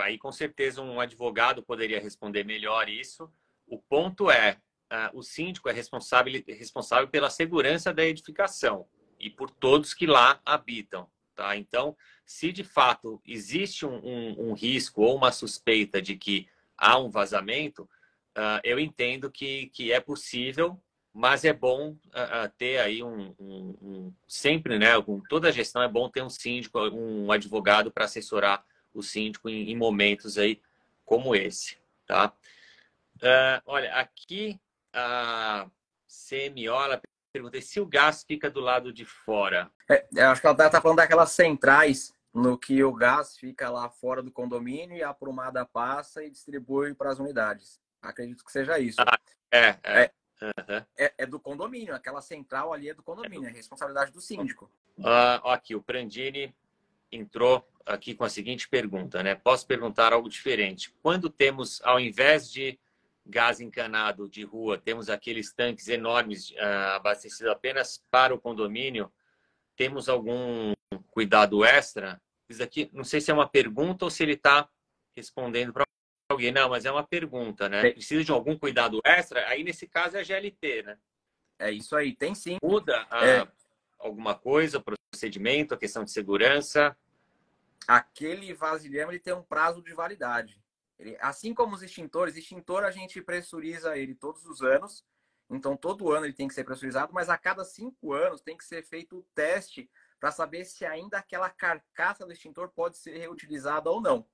[0.00, 3.30] aí com certeza um advogado poderia responder melhor isso.
[3.66, 4.58] O ponto é,
[4.92, 10.40] uh, o síndico é responsável, responsável pela segurança da edificação e por todos que lá
[10.46, 11.10] habitam.
[11.34, 11.54] Tá?
[11.56, 11.94] Então,
[12.24, 17.10] se de fato existe um, um, um risco ou uma suspeita de que há um
[17.10, 17.88] vazamento,
[18.36, 20.80] uh, eu entendo que, que é possível,
[21.12, 25.88] mas é bom uh, ter aí um, um, sempre, né, com toda a gestão é
[25.88, 30.60] bom ter um síndico, um advogado para assessorar o síndico em, em momentos aí
[31.04, 32.32] como esse, tá?
[33.16, 34.60] Uh, olha, aqui
[34.92, 35.66] a
[36.06, 37.00] Semiola
[37.32, 39.70] pergunta se o gás fica do lado de fora.
[39.90, 43.88] É, eu acho que ela está falando daquelas centrais no que o gás fica lá
[43.88, 47.80] fora do condomínio e a prumada passa e distribui para as unidades.
[48.08, 49.00] Acredito que seja isso.
[49.00, 49.18] Ah,
[49.50, 50.10] é, é.
[50.40, 50.84] É, uhum.
[50.98, 54.70] é, é, do condomínio, aquela central ali é do condomínio, é, responsabilidade do síndico.
[54.98, 56.54] Uh, aqui, o Prandini
[57.10, 59.34] entrou aqui com a seguinte pergunta, né?
[59.34, 60.94] Posso perguntar algo diferente?
[61.02, 62.78] Quando temos, ao invés de
[63.24, 69.10] gás encanado de rua, temos aqueles tanques enormes uh, abastecidos apenas para o condomínio,
[69.74, 70.74] temos algum
[71.10, 72.20] cuidado extra?
[72.48, 74.68] Isso aqui, não sei se é uma pergunta ou se ele está
[75.16, 75.85] respondendo para
[76.28, 76.52] alguém.
[76.52, 77.90] Não, mas é uma pergunta, né?
[77.90, 79.46] Precisa de algum cuidado extra?
[79.48, 80.98] Aí, nesse caso, é a GLT, né?
[81.58, 82.58] É isso aí, tem sim.
[82.62, 83.48] Muda a, é.
[83.98, 86.96] alguma coisa, procedimento, a questão de segurança?
[87.86, 90.60] aquele vasilhame ele tem um prazo de validade.
[90.98, 95.04] Ele, assim como os extintores, extintor a gente pressuriza ele todos os anos.
[95.48, 98.64] Então, todo ano ele tem que ser pressurizado, mas a cada cinco anos tem que
[98.64, 103.90] ser feito o teste para saber se ainda aquela carcaça do extintor pode ser reutilizada
[103.90, 104.26] ou não.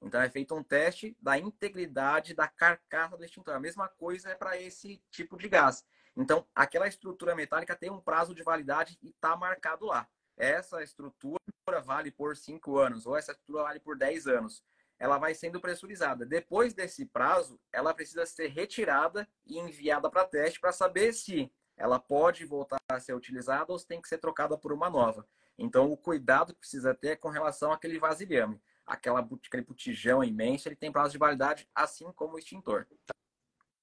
[0.00, 3.54] Então, é feito um teste da integridade da carcaça do extintor.
[3.54, 5.84] A mesma coisa é para esse tipo de gás.
[6.16, 10.08] Então, aquela estrutura metálica tem um prazo de validade e está marcado lá.
[10.36, 11.38] Essa estrutura
[11.84, 14.64] vale por 5 anos ou essa estrutura vale por 10 anos.
[14.98, 16.26] Ela vai sendo pressurizada.
[16.26, 22.00] Depois desse prazo, ela precisa ser retirada e enviada para teste para saber se ela
[22.00, 25.26] pode voltar a ser utilizada ou se tem que ser trocada por uma nova.
[25.56, 28.60] Então, o cuidado que precisa ter é com relação àquele vasilhame.
[28.88, 32.86] Aquela, aquele botijão imenso, ele tem prazo de validade, assim como o extintor.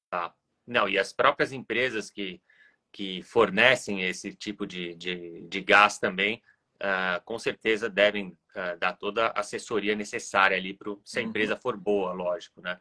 [0.09, 0.33] Tá,
[0.65, 2.41] Não, e as próprias empresas que,
[2.91, 6.41] que fornecem esse tipo de, de, de gás também,
[6.75, 11.29] uh, com certeza devem uh, dar toda a assessoria necessária ali para se a uhum.
[11.29, 12.79] empresa for boa, lógico, né?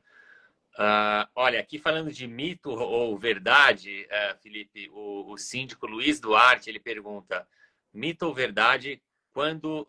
[0.77, 4.09] Uh, olha, aqui falando de mito ou verdade,
[4.43, 7.47] Felipe, o, o, síndico Luiz Duarte ele pergunta:
[7.93, 9.01] mito ou verdade
[9.35, 9.87] quando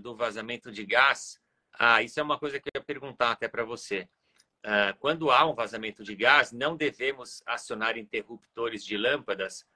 [0.00, 1.40] do vazamento de gás?
[1.76, 4.08] Ah, isso é uma coisa que eu ia perguntar até para você.
[4.64, 9.66] Uh, quando há um vazamento de gás, não devemos acionar interruptores de lâmpadas,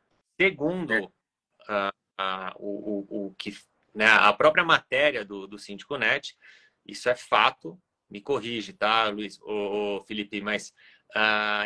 [0.41, 3.55] segundo uh, uh, o, o, o, que
[3.95, 6.35] né, a própria matéria do, do Síndico Net.
[6.87, 7.79] Isso é fato.
[8.09, 10.73] Me corrige, tá, Luiz, o, Felipe, mas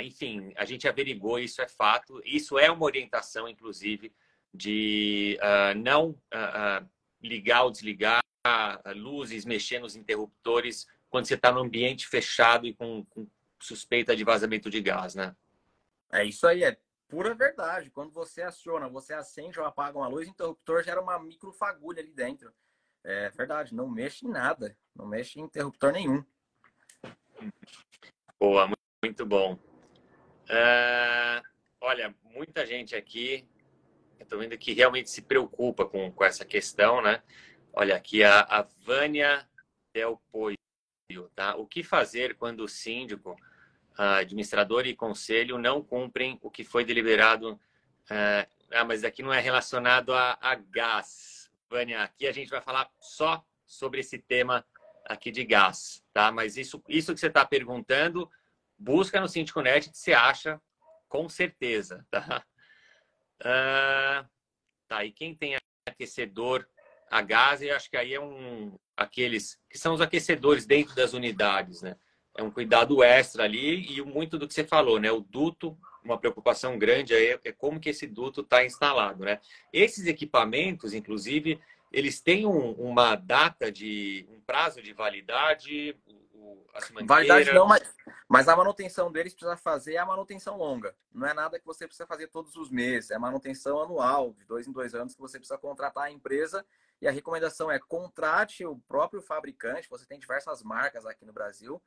[0.04, 2.20] enfim, a gente averigou, isso é fato.
[2.24, 4.12] Isso é uma orientação, inclusive,
[4.52, 5.38] de
[5.76, 6.16] não
[7.22, 8.20] ligar ou desligar
[8.94, 13.26] luzes, mexer nos interruptores quando você está no ambiente fechado e com, com,
[13.60, 15.36] suspeita de vazamento de gás, né?
[16.10, 17.90] É isso aí, é pura verdade.
[17.90, 22.12] Quando você aciona, você acende ou apaga uma luz, o interruptor gera uma microfagulha ali
[22.12, 22.52] dentro.
[23.04, 26.24] É verdade, não mexe em nada, não mexe em interruptor nenhum.
[28.40, 28.70] Boa,
[29.02, 29.54] muito bom.
[30.44, 31.42] Uh,
[31.80, 33.46] olha, muita gente aqui,
[34.24, 37.22] tô vendo que realmente se preocupa com, com essa questão, né?
[37.72, 39.48] Olha aqui, a, a Vânia
[39.94, 40.54] Del Poi
[41.34, 41.56] Tá?
[41.56, 43.36] O que fazer quando o síndico,
[43.96, 47.52] administrador e conselho não cumprem o que foi deliberado?
[48.04, 51.50] Uh, ah, mas aqui não é relacionado a, a gás.
[51.68, 54.64] Vânia, aqui a gente vai falar só sobre esse tema
[55.04, 56.32] aqui de gás, tá?
[56.32, 58.30] Mas isso, isso que você está perguntando,
[58.78, 60.60] busca no Síndico Net que você acha
[61.08, 62.44] com certeza, tá?
[63.42, 64.26] Uh,
[64.86, 66.66] tá, e quem tem aquecedor
[67.10, 71.12] a gás, eu acho que aí é um aqueles que são os aquecedores dentro das
[71.12, 71.96] unidades, né?
[72.36, 75.10] É um cuidado extra ali e muito do que você falou, né?
[75.10, 79.40] O duto, uma preocupação grande é, é como que esse duto está instalado, né?
[79.72, 81.60] Esses equipamentos, inclusive,
[81.92, 85.94] eles têm um, uma data de um prazo de validade,
[87.04, 87.82] Validade não, mas,
[88.28, 90.94] mas a manutenção deles precisa fazer a manutenção longa.
[91.12, 94.66] Não é nada que você precisa fazer todos os meses, é manutenção anual, de dois
[94.66, 96.64] em dois anos, que você precisa contratar a empresa
[97.02, 99.90] e a recomendação é contrate o próprio fabricante.
[99.90, 101.82] Você tem diversas marcas aqui no Brasil.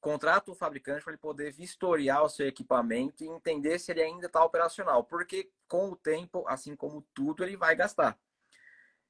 [0.00, 4.26] Contrata o fabricante para ele poder vistoriar o seu equipamento e entender se ele ainda
[4.26, 5.02] está operacional.
[5.02, 8.16] Porque com o tempo, assim como tudo, ele vai gastar.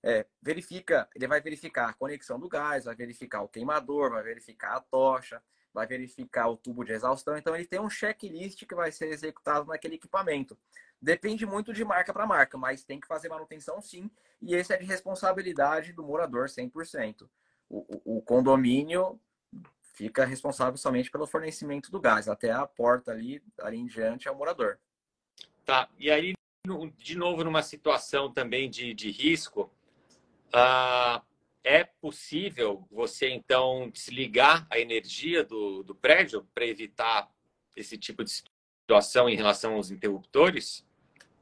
[0.07, 4.77] É, verifica, ele vai verificar a conexão do gás, vai verificar o queimador, vai verificar
[4.77, 7.39] a tocha, vai verificar o tubo de exaustão.
[7.39, 10.59] Então ele tem um checklist que vai ser executado naquele equipamento.
[11.01, 14.11] Depende muito de marca para marca, mas tem que fazer manutenção sim,
[14.43, 17.27] e esse é de responsabilidade do morador 100%.
[17.71, 19.19] O, o, o condomínio
[19.95, 24.31] fica responsável somente pelo fornecimento do gás, até a porta ali, ali em diante é
[24.31, 24.79] o morador.
[25.65, 26.35] Tá, e aí,
[26.99, 29.71] de novo, numa situação também de, de risco,
[30.55, 31.23] uh,
[31.63, 37.31] é possível você então desligar a energia do, do prédio para evitar
[37.75, 40.87] esse tipo de situação em relação aos interruptores?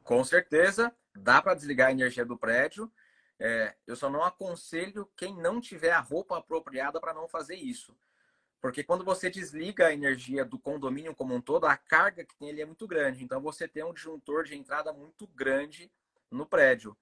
[0.03, 2.91] Com certeza, dá para desligar a energia do prédio.
[3.39, 7.97] É, eu só não aconselho quem não tiver a roupa apropriada para não fazer isso.
[8.61, 12.51] Porque quando você desliga a energia do condomínio como um todo, a carga que tem
[12.51, 13.25] ali é muito grande.
[13.25, 15.91] Então você tem um disjuntor de entrada muito grande
[16.31, 16.97] no prédio.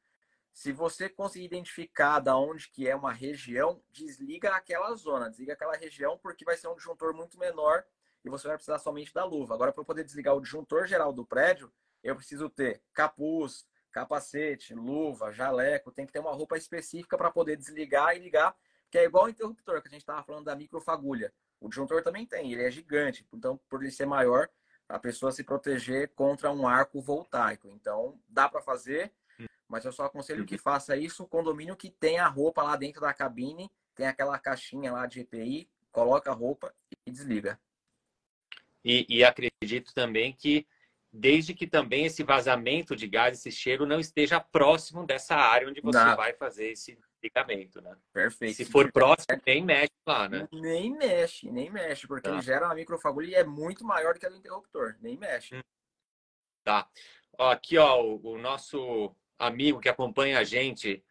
[0.52, 5.76] Se você conseguir identificar da onde que é uma região, desliga aquela zona, desliga aquela
[5.76, 7.84] região, porque vai ser um disjuntor muito menor
[8.24, 9.54] e você vai precisar somente da luva.
[9.54, 15.32] Agora, para poder desligar o disjuntor geral do prédio, eu preciso ter capuz, capacete, luva,
[15.32, 18.54] jaleco, tem que ter uma roupa específica para poder desligar e ligar,
[18.90, 21.32] que é igual o interruptor que a gente estava falando da microfagulha.
[21.60, 24.48] O disjuntor também tem, ele é gigante, então por ele ser maior,
[24.88, 27.68] a pessoa se proteger contra um arco voltaico.
[27.68, 29.12] Então dá para fazer,
[29.70, 33.00] mas eu só aconselho que faça isso o condomínio que tem a roupa lá dentro
[33.00, 36.74] da cabine, tem aquela caixinha lá de EPI, coloca a roupa
[37.06, 37.58] e desliga.
[38.84, 40.66] E, e acredito também que
[41.12, 45.80] desde que também esse vazamento de gás, esse cheiro não esteja próximo dessa área onde
[45.80, 47.96] você vai fazer esse ligamento, né?
[48.12, 48.56] Perfeito.
[48.56, 50.48] Se for próximo, nem mexe lá, né?
[50.52, 52.34] Nem mexe, nem mexe, porque tá.
[52.34, 55.56] ele gera uma microfagulha e é muito maior do que a do interruptor, nem mexe.
[55.56, 55.60] Hum.
[56.64, 56.88] Tá.
[57.38, 61.02] Ó, aqui, ó, o, o, nosso amigo que acompanha a gente,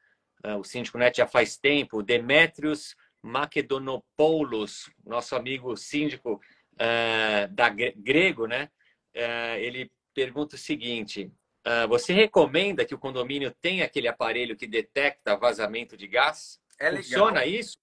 [0.46, 6.42] uh, o Síndico Net já faz tempo, Demetrios Makedonopoulos, nosso amigo síndico
[6.76, 8.70] uh, da grego, né?
[9.14, 11.32] É, ele pergunta o seguinte:
[11.64, 16.60] ah, você recomenda que o condomínio tenha aquele aparelho que detecta vazamento de gás?
[16.80, 16.96] É.
[16.96, 17.78] Funciona isso?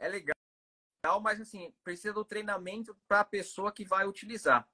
[0.00, 0.34] É legal,
[1.20, 4.68] mas assim, precisa do treinamento para a pessoa que vai utilizar.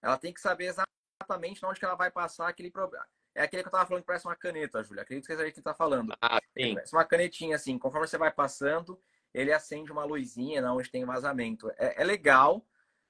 [0.00, 3.06] ela tem que saber exatamente onde que ela vai passar aquele problema.
[3.38, 5.02] É aquele que eu estava falando que parece uma caneta, Júlia.
[5.04, 6.12] Acredito que é isso que está falando.
[6.20, 6.74] Ah, sim.
[6.74, 7.78] Parece uma canetinha, assim.
[7.78, 9.00] Conforme você vai passando,
[9.32, 11.70] ele acende uma luzinha onde tem vazamento.
[11.78, 12.66] É, é legal.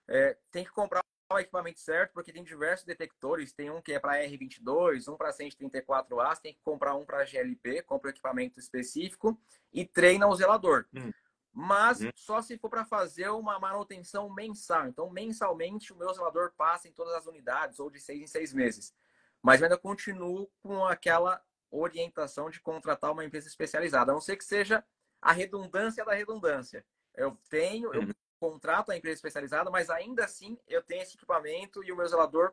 [0.07, 1.01] É, tem que comprar
[1.33, 3.55] o equipamento certo, porque tem diversos detectores.
[3.55, 6.37] Tem um que é para R22, um para 134A.
[6.37, 9.41] Você tem que comprar um para GLP, compra o equipamento específico
[9.73, 10.85] e treina o zelador.
[10.95, 11.11] Hum.
[11.51, 12.11] Mas hum.
[12.15, 14.89] só se for para fazer uma manutenção mensal.
[14.89, 18.53] Então, mensalmente, o meu zelador passa em todas as unidades, ou de seis em seis
[18.53, 18.95] meses.
[19.43, 24.37] Mas eu ainda continuo com aquela orientação de contratar uma empresa especializada, a não ser
[24.37, 24.85] que seja
[25.21, 26.85] a redundância da redundância.
[27.15, 28.13] Eu tenho, eu uhum.
[28.41, 32.53] contrato a empresa especializada, mas ainda assim eu tenho esse equipamento e o meu zelador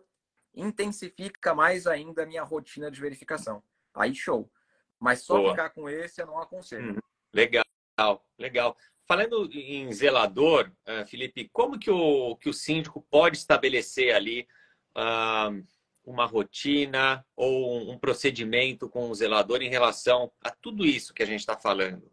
[0.53, 3.63] intensifica mais ainda a minha rotina de verificação.
[3.93, 4.49] Aí show.
[4.99, 5.51] Mas só Boa.
[5.51, 6.93] ficar com esse eu não aconselho.
[6.93, 6.99] Uhum.
[7.33, 8.77] Legal, legal.
[9.07, 14.47] Falando em zelador, uh, Felipe, como que o, que o síndico pode estabelecer ali
[14.97, 15.63] uh,
[16.05, 21.25] uma rotina ou um procedimento com o zelador em relação a tudo isso que a
[21.25, 22.09] gente está falando?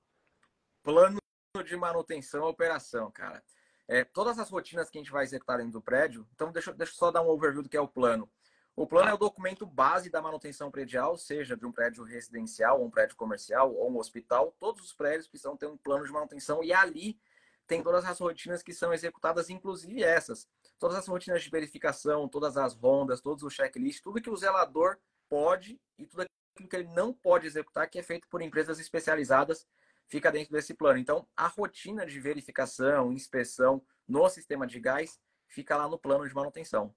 [0.82, 1.18] plano
[1.64, 3.42] de manutenção e operação, cara.
[3.88, 6.92] É, todas as rotinas que a gente vai executar dentro do prédio, então deixa, deixa
[6.92, 8.30] eu só dar um overview do que é o plano.
[8.74, 12.86] O plano é o documento base da manutenção predial, seja de um prédio residencial, ou
[12.86, 14.56] um prédio comercial, ou um hospital.
[14.58, 17.20] Todos os prédios precisam ter um plano de manutenção e ali
[17.66, 20.48] tem todas as rotinas que são executadas, inclusive essas.
[20.82, 24.98] Todas as rotinas de verificação, todas as rondas, todos os checklists, tudo que o zelador
[25.28, 29.64] pode e tudo aquilo que ele não pode executar, que é feito por empresas especializadas
[30.08, 30.98] fica dentro desse plano.
[30.98, 36.34] Então, a rotina de verificação, inspeção no sistema de gás fica lá no plano de
[36.34, 36.92] manutenção.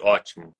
[0.00, 0.56] Ótimo.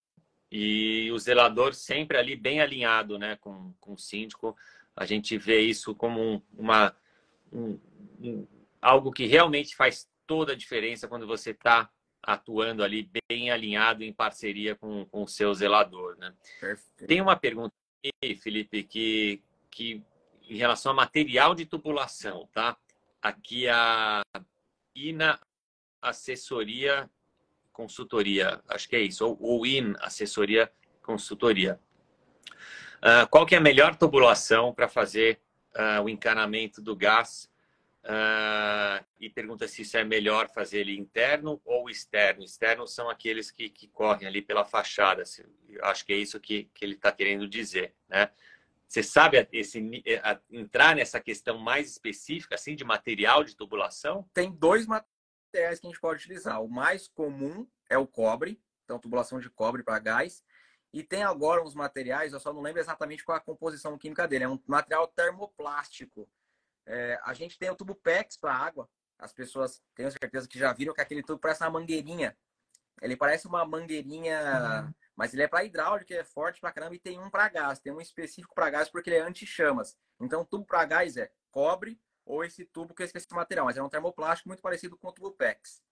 [0.52, 4.54] E o zelador sempre ali bem alinhado né, com, com o síndico.
[4.94, 6.94] A gente vê isso como um, uma,
[7.50, 7.80] um,
[8.20, 8.46] um,
[8.82, 11.90] algo que realmente faz toda a diferença quando você está
[12.22, 16.16] atuando ali bem alinhado em parceria com, com o seu zelador.
[16.18, 16.32] Né?
[17.04, 20.00] Tem uma pergunta aqui, Felipe, que, que
[20.48, 22.76] em relação a material de tubulação, tá?
[23.20, 24.22] Aqui a
[24.94, 25.40] INA
[26.00, 27.10] Assessoria
[27.72, 30.70] Consultoria, acho que é isso, ou, ou IN Assessoria
[31.02, 31.80] Consultoria.
[33.02, 35.40] Uh, qual que é a melhor tubulação para fazer
[35.74, 37.49] uh, o encanamento do gás?
[38.02, 42.42] Uh, e pergunta se isso é melhor fazer ele interno ou externo.
[42.42, 45.22] Externo são aqueles que, que correm ali pela fachada.
[45.82, 48.30] Acho que é isso que, que ele está querendo dizer, né?
[48.88, 54.28] Você sabe esse, eh, entrar nessa questão mais específica, assim, de material de tubulação?
[54.34, 56.60] Tem dois materiais que a gente pode utilizar.
[56.60, 60.42] O mais comum é o cobre, então tubulação de cobre para gás.
[60.92, 64.42] E tem agora uns materiais, eu só não lembro exatamente qual a composição química dele,
[64.42, 66.28] é um material termoplástico.
[66.86, 68.88] É, a gente tem o tubo PEX para água.
[69.18, 72.36] As pessoas tenho certeza que já viram que aquele tubo parece uma mangueirinha.
[73.02, 74.94] Ele parece uma mangueirinha uhum.
[75.20, 77.78] Mas ele é para hidráulica, é forte para caramba e tem um para gás.
[77.78, 79.94] Tem um específico para gás porque ele é anti-chamas.
[80.18, 83.76] Então, tubo para gás é cobre ou esse tubo que eu esqueci o material, mas
[83.76, 85.82] é um termoplástico muito parecido com o tubo PEX,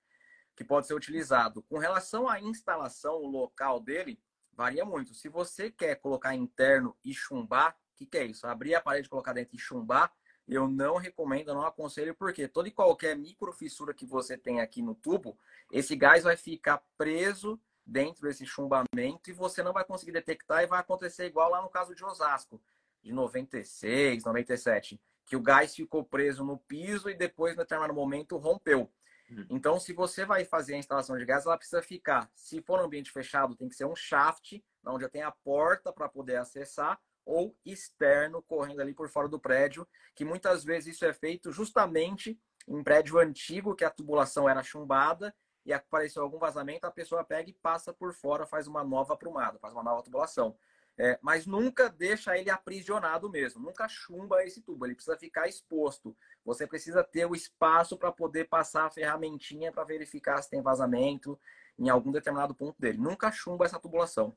[0.57, 1.63] que pode ser utilizado.
[1.65, 4.19] Com relação à instalação, o local dele
[4.51, 5.13] varia muito.
[5.13, 8.47] Se você quer colocar interno e chumbar, o que, que é isso?
[8.47, 10.11] Abrir a parede, colocar dentro e chumbar,
[10.49, 14.95] eu não recomendo, não aconselho, porque toda e qualquer microfissura que você tem aqui no
[14.95, 15.39] tubo,
[15.71, 20.67] esse gás vai ficar preso dentro desse chumbamento e você não vai conseguir detectar e
[20.67, 22.61] vai acontecer igual lá no caso de Osasco,
[23.03, 28.39] de 96, 97, que o gás ficou preso no piso e depois, no determinado momento,
[28.39, 28.91] rompeu.
[29.31, 29.47] Hum.
[29.51, 32.85] Então, se você vai fazer a instalação de gás, ela precisa ficar, se for um
[32.85, 37.01] ambiente fechado, tem que ser um shaft, onde eu tenho a porta para poder acessar,
[37.25, 42.41] ou externo, correndo ali por fora do prédio, que muitas vezes isso é feito justamente
[42.67, 47.51] em prédio antigo, que a tubulação era chumbada, e apareceu algum vazamento, a pessoa pega
[47.51, 50.57] e passa por fora, faz uma nova aprumada, faz uma nova tubulação.
[51.01, 56.17] É, mas nunca deixa ele aprisionado mesmo, nunca chumba esse tubo, ele precisa ficar exposto.
[56.45, 61.39] Você precisa ter o espaço para poder passar a ferramentinha para verificar se tem vazamento
[61.79, 62.99] em algum determinado ponto dele.
[62.99, 64.37] Nunca chumba essa tubulação.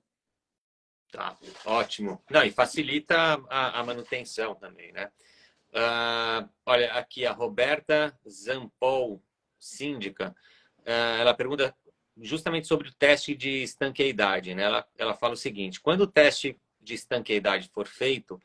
[1.11, 2.23] Tá, ótimo.
[2.29, 3.17] Não, e facilita
[3.49, 5.11] a, a manutenção também, né?
[5.73, 9.21] Uh, olha, aqui a Roberta Zampol,
[9.59, 10.35] síndica.
[10.85, 11.75] Ah, ela pergunta
[12.21, 14.53] justamente sobre o teste de estanqueidade.
[14.53, 14.63] Né?
[14.63, 18.41] Ela, ela fala o seguinte: quando o teste de estanqueidade for feito,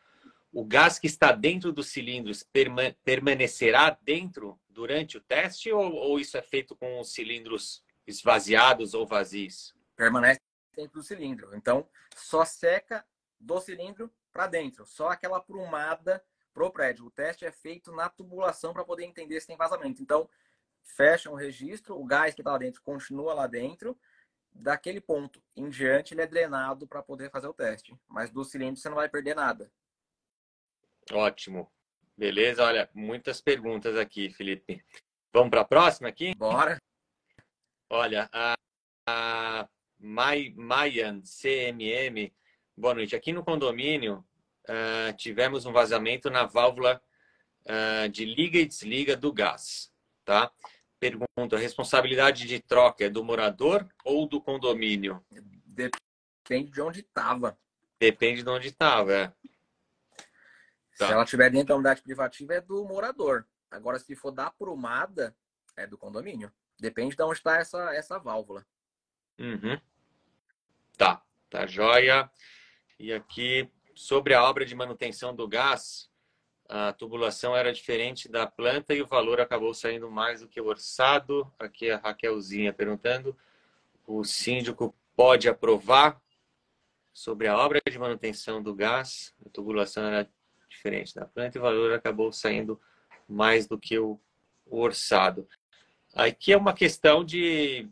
[0.52, 6.20] o gás que está dentro dos cilindros perma permanecerá dentro durante o teste ou, ou,
[6.20, 9.74] isso é feito com os cilindros esvaziados ou vazios?
[9.94, 10.40] Permanece
[10.74, 11.54] dentro do cilindro.
[11.54, 13.04] Então, só seca
[13.40, 16.22] do cilindro para dentro, só aquela prumada
[16.52, 17.06] pro prédio.
[17.06, 20.02] O teste é feito na tubulação para poder entender se tem vazamento.
[20.02, 20.28] Então,
[20.86, 23.98] fecha o registro, o gás que está lá dentro continua lá dentro
[24.58, 27.94] daquele ponto em diante ele é drenado para poder fazer o teste.
[28.08, 29.70] Mas do cilindro você não vai perder nada.
[31.12, 31.70] Ótimo.
[32.16, 34.82] Beleza, olha, muitas perguntas aqui, Felipe.
[35.32, 36.34] Vamos para a próxima aqui?
[36.34, 36.80] Bora.
[37.90, 38.54] Olha, a,
[39.06, 39.68] a
[39.98, 42.32] Mayan CMM,
[42.76, 43.14] boa noite.
[43.14, 44.26] Aqui no condomínio
[44.68, 47.00] uh, tivemos um vazamento na válvula
[47.66, 49.92] uh, de liga e desliga do gás,
[50.24, 50.50] tá?
[50.98, 55.24] Pergunta: a responsabilidade de troca é do morador ou do condomínio?
[55.66, 57.58] Depende de onde estava.
[57.98, 59.32] Depende de onde estava, é.
[60.98, 61.06] Tá.
[61.06, 63.46] Se ela estiver dentro da unidade privativa, é do morador.
[63.70, 65.36] Agora, se for da aprumada,
[65.76, 66.50] é do condomínio.
[66.78, 68.66] Depende de onde está essa, essa válvula.
[69.38, 69.78] Uhum.
[70.96, 72.30] Tá, tá joia.
[72.98, 76.10] E aqui, sobre a obra de manutenção do gás,
[76.68, 80.66] a tubulação era diferente da planta e o valor acabou saindo mais do que o
[80.66, 81.50] orçado.
[81.58, 83.36] Aqui a Raquelzinha perguntando:
[84.06, 86.20] o síndico pode aprovar
[87.12, 89.34] sobre a obra de manutenção do gás?
[89.44, 90.28] A tubulação era
[90.68, 92.80] diferente da planta e o valor acabou saindo
[93.28, 94.20] mais do que o,
[94.68, 95.48] orçado.
[96.14, 97.88] Aqui é uma questão de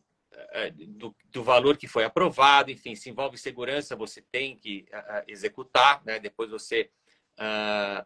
[0.51, 5.25] é, do, do, valor que foi aprovado, enfim, se envolve segurança, você tem que uh,
[5.29, 6.19] executar, né?
[6.19, 6.91] depois você
[7.39, 8.05] uh,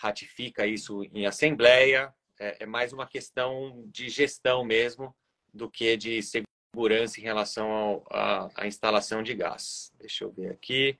[0.00, 5.14] ratifica isso em assembleia, é, é, mais uma questão de gestão mesmo
[5.52, 9.92] do que de segurança em relação à instalação de gás.
[9.98, 10.98] Deixa eu ver aqui,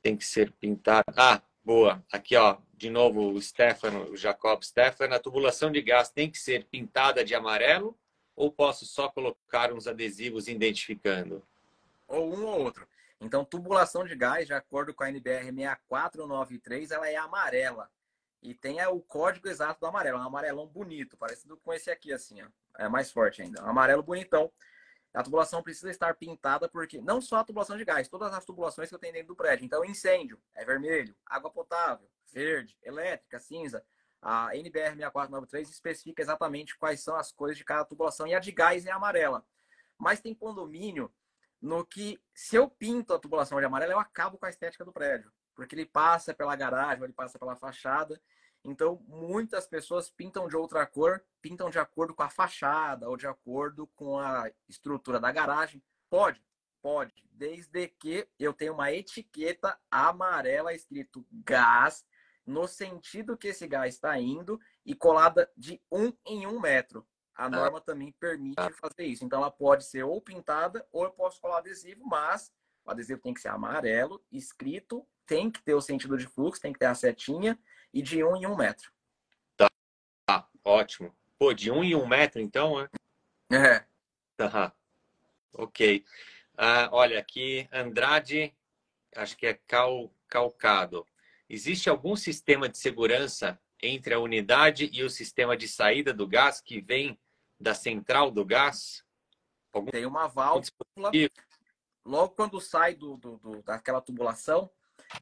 [0.00, 1.04] tem que ser pintado.
[1.14, 6.08] Ah, boa, aqui ó, de novo o Stefano, o Jacob Stefano, a tubulação de gás
[6.08, 7.98] tem que ser pintada de amarelo
[8.34, 11.42] ou posso só colocar uns adesivos identificando?
[12.08, 12.86] Ou um ou outro.
[13.20, 17.90] Então, tubulação de gás, de acordo com a NBR 6493, ela é amarela.
[18.42, 22.42] E tem o código exato do amarelo, um amarelão bonito, parecido com esse aqui, assim,
[22.42, 22.46] ó.
[22.78, 23.64] É mais forte ainda.
[23.64, 24.52] Um amarelo bonitão.
[25.14, 28.90] A tubulação precisa estar pintada porque não só a tubulação de gás, todas as tubulações
[28.90, 29.64] que eu tenho dentro do prédio.
[29.64, 33.82] Então, incêndio é vermelho, água potável, verde, elétrica, cinza.
[34.20, 38.52] A NBR 6493 especifica exatamente quais são as cores de cada tubulação e a de
[38.52, 39.46] gás é amarela.
[39.96, 41.10] Mas tem condomínio
[41.62, 44.92] no que, se eu pinto a tubulação de amarela, eu acabo com a estética do
[44.92, 48.20] prédio, porque ele passa pela garagem, ele passa pela fachada.
[48.62, 53.26] Então, muitas pessoas pintam de outra cor, pintam de acordo com a fachada ou de
[53.26, 55.82] acordo com a estrutura da garagem.
[56.10, 56.44] Pode,
[56.82, 62.04] pode, desde que eu tenha uma etiqueta amarela escrito gás
[62.44, 67.06] no sentido que esse gás está indo e colada de um em um metro.
[67.34, 69.24] A norma também permite fazer isso.
[69.24, 72.50] Então, ela pode ser ou pintada ou eu posso colar adesivo, mas
[72.84, 76.72] o adesivo tem que ser amarelo, escrito, tem que ter o sentido de fluxo, tem
[76.72, 77.58] que ter a setinha
[77.92, 78.90] e de um em um metro.
[79.56, 79.70] Tá,
[80.26, 80.48] tá.
[80.64, 81.14] ótimo.
[81.38, 82.88] Pô, de um em um metro, então, é?
[83.50, 83.84] É.
[84.36, 84.72] Tá.
[85.52, 86.04] Ok.
[86.56, 88.54] Ah, olha, aqui, Andrade,
[89.14, 91.06] acho que é cal, calcado.
[91.48, 96.60] Existe algum sistema de segurança entre a unidade e o sistema de saída do gás
[96.60, 97.18] que vem
[97.58, 99.04] da central do gás?
[99.72, 99.90] Algum...
[99.90, 100.66] Tem uma válvula.
[102.04, 104.70] Logo quando sai do, do, do, daquela tubulação,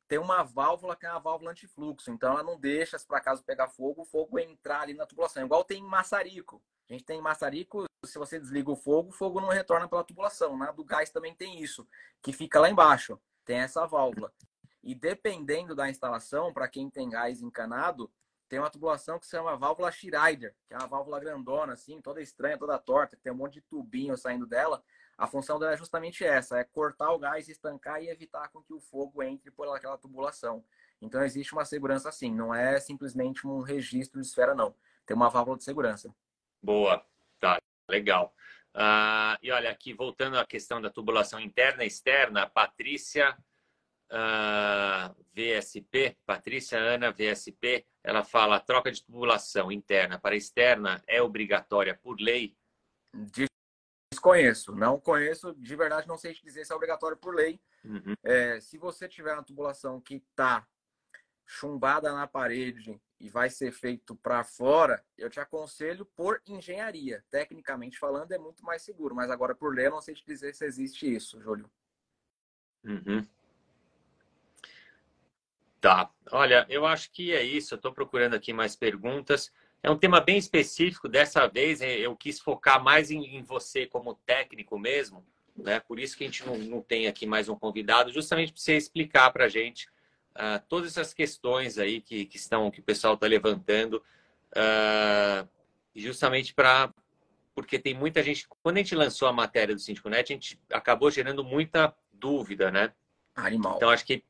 [0.09, 2.11] tem uma válvula que é a válvula antifluxo.
[2.11, 5.45] Então ela não deixa, se por acaso pegar fogo, o fogo entrar ali na tubulação.
[5.45, 6.63] Igual tem em maçarico.
[6.89, 10.05] A gente tem em maçarico, se você desliga o fogo, o fogo não retorna pela
[10.05, 10.57] tubulação.
[10.57, 11.87] Na do gás também tem isso,
[12.23, 13.19] que fica lá embaixo.
[13.45, 14.33] Tem essa válvula.
[14.83, 18.13] E dependendo da instalação, para quem tem gás encanado,
[18.49, 22.21] tem uma tubulação que se chama válvula Schreider, que é uma válvula grandona, assim, toda
[22.21, 24.85] estranha, toda torta, tem um monte de tubinho saindo dela.
[25.17, 28.73] A função dela é justamente essa, é cortar o gás, estancar e evitar com que
[28.73, 30.65] o fogo entre por aquela tubulação.
[31.01, 34.75] Então existe uma segurança assim, não é simplesmente um registro de esfera, não.
[35.07, 36.15] Tem uma válvula de segurança.
[36.63, 37.05] Boa,
[37.39, 38.35] tá, legal.
[38.75, 43.37] Uh, e olha, aqui voltando à questão da tubulação interna e externa, a Patrícia
[44.11, 51.03] uh, ah, VSP, Patrícia Ana VSP, ela fala a troca de tubulação interna para externa
[51.07, 52.57] é obrigatória por lei?
[54.25, 57.61] Desconheço, não conheço, de verdade não sei te dizer se é obrigatório por lei.
[57.85, 58.15] Uhum.
[58.23, 60.67] É, se você tiver uma tubulação que está
[61.45, 67.23] chumbada na parede e vai ser feito para fora, eu te aconselho por engenharia.
[67.31, 70.55] Tecnicamente falando, é muito mais seguro, mas agora por lei eu não sei te dizer
[70.55, 71.71] se existe isso, Júlio.
[72.83, 73.29] Uhum.
[75.83, 76.11] Tá.
[76.33, 77.75] Olha, eu acho que é isso.
[77.75, 79.53] Eu estou procurando aqui mais perguntas.
[79.85, 81.11] É um tema bem específico.
[81.11, 85.23] Dessa vez é, eu quis focar mais em, em você como técnico mesmo.
[85.55, 85.79] Né?
[85.79, 88.79] Por isso que a gente não, não tem aqui mais um convidado, justamente para você
[88.79, 89.87] explicar para a gente
[90.37, 94.03] uh, todas essas questões aí que, que estão que o pessoal está levantando,
[94.57, 95.47] uh,
[95.95, 96.91] justamente para
[97.55, 98.49] porque tem muita gente.
[98.63, 102.91] Quando a gente lançou a matéria do SíndicoNet, a gente acabou gerando muita dúvida, né?
[103.37, 103.77] Animal.
[103.77, 104.25] Então, acho que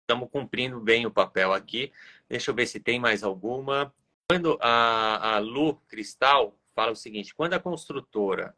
[0.00, 1.92] estamos cumprindo bem o papel aqui.
[2.28, 3.92] Deixa eu ver se tem mais alguma.
[4.32, 8.56] Quando a, a Lu Cristal fala o seguinte: quando a construtora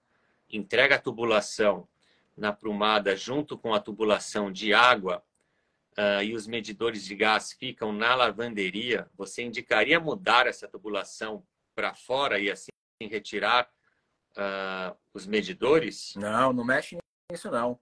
[0.49, 1.89] entrega a tubulação
[2.37, 5.21] na prumada junto com a tubulação de água
[5.99, 11.45] uh, e os medidores de gás ficam na lavanderia, você indicaria mudar essa tubulação
[11.75, 12.71] para fora e assim
[13.01, 13.69] retirar
[14.37, 16.15] uh, os medidores?
[16.15, 16.97] Não, não mexe
[17.33, 17.81] nisso não.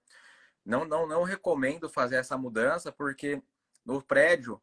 [0.65, 3.43] Não, não, não recomendo fazer essa mudança porque
[3.85, 4.63] no prédio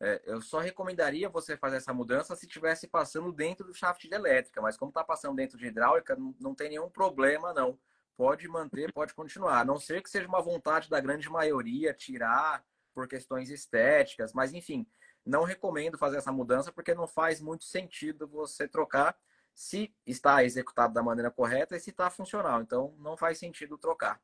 [0.00, 4.14] é, eu só recomendaria você fazer essa mudança se estivesse passando dentro do shaft de
[4.14, 7.78] elétrica, mas como está passando dentro de hidráulica, não, não tem nenhum problema, não.
[8.16, 9.60] Pode manter, pode continuar.
[9.60, 14.52] A não ser que seja uma vontade da grande maioria tirar por questões estéticas, mas
[14.54, 14.86] enfim,
[15.24, 19.18] não recomendo fazer essa mudança porque não faz muito sentido você trocar
[19.54, 22.60] se está executado da maneira correta e se está funcional.
[22.60, 24.20] Então, não faz sentido trocar.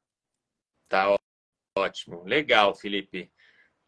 [0.89, 1.19] Tá
[1.77, 2.23] ótimo.
[2.25, 3.33] Legal, Felipe.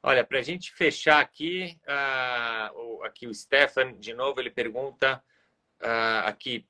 [0.07, 5.25] Olha, para a gente fechar aqui, uh, aqui o Stefan, de novo, ele pergunta
[5.81, 6.69] uh, aqui,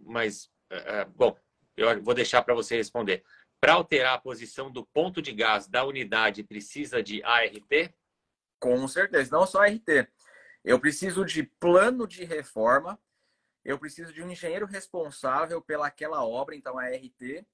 [0.00, 1.38] mas, uh, bom,
[1.76, 3.22] eu vou deixar para você responder.
[3.60, 7.94] Para alterar a posição do ponto de gás da unidade, precisa de ART?
[8.58, 10.08] Com certeza, não só ART.
[10.64, 12.98] Eu preciso de plano de reforma,
[13.64, 17.46] eu preciso de um engenheiro responsável pelaquela obra, então ART,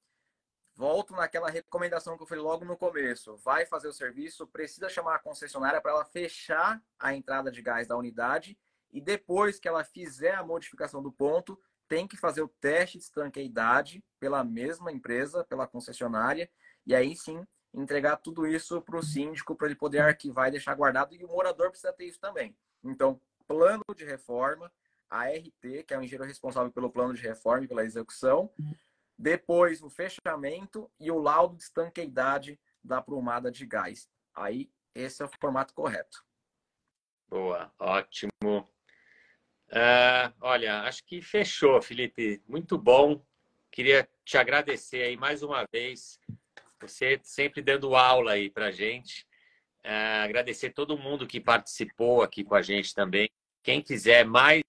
[0.78, 3.36] volto naquela recomendação que eu falei logo no começo.
[3.38, 7.88] Vai fazer o serviço, precisa chamar a concessionária para ela fechar a entrada de gás
[7.88, 8.56] da unidade
[8.92, 13.04] e depois que ela fizer a modificação do ponto, tem que fazer o teste de
[13.04, 16.48] estanqueidade pela mesma empresa, pela concessionária,
[16.86, 20.76] e aí sim entregar tudo isso para o síndico para ele poder arquivar e deixar
[20.76, 21.12] guardado.
[21.12, 22.56] E o morador precisa ter isso também.
[22.84, 24.70] Então, plano de reforma,
[25.10, 28.48] a RT, que é o engenheiro responsável pelo plano de reforma e pela execução,
[29.18, 34.08] depois o fechamento e o laudo de estanqueidade da prumada de gás.
[34.34, 36.24] Aí, esse é o formato correto.
[37.28, 38.30] Boa, ótimo.
[39.70, 42.42] Uh, olha, acho que fechou, Felipe.
[42.46, 43.22] Muito bom.
[43.70, 46.18] Queria te agradecer aí mais uma vez.
[46.80, 49.26] Você sempre dando aula aí para gente.
[49.84, 53.28] Uh, agradecer todo mundo que participou aqui com a gente também.
[53.62, 54.62] Quem quiser mais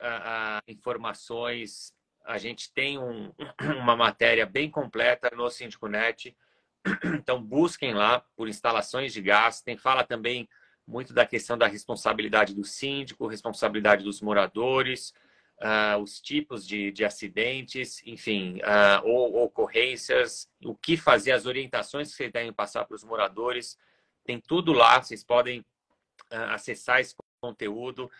[0.00, 1.94] uh, informações
[2.24, 3.32] a gente tem um,
[3.80, 6.36] uma matéria bem completa no SíndicoNet.
[7.14, 9.60] Então, busquem lá por instalações de gás.
[9.60, 10.48] Tem fala também
[10.86, 15.14] muito da questão da responsabilidade do síndico, responsabilidade dos moradores,
[15.60, 22.10] uh, os tipos de, de acidentes, enfim, uh, ou ocorrências, o que fazer, as orientações
[22.10, 23.78] que vocês devem passar para os moradores.
[24.24, 28.10] Tem tudo lá, vocês podem uh, acessar esse conteúdo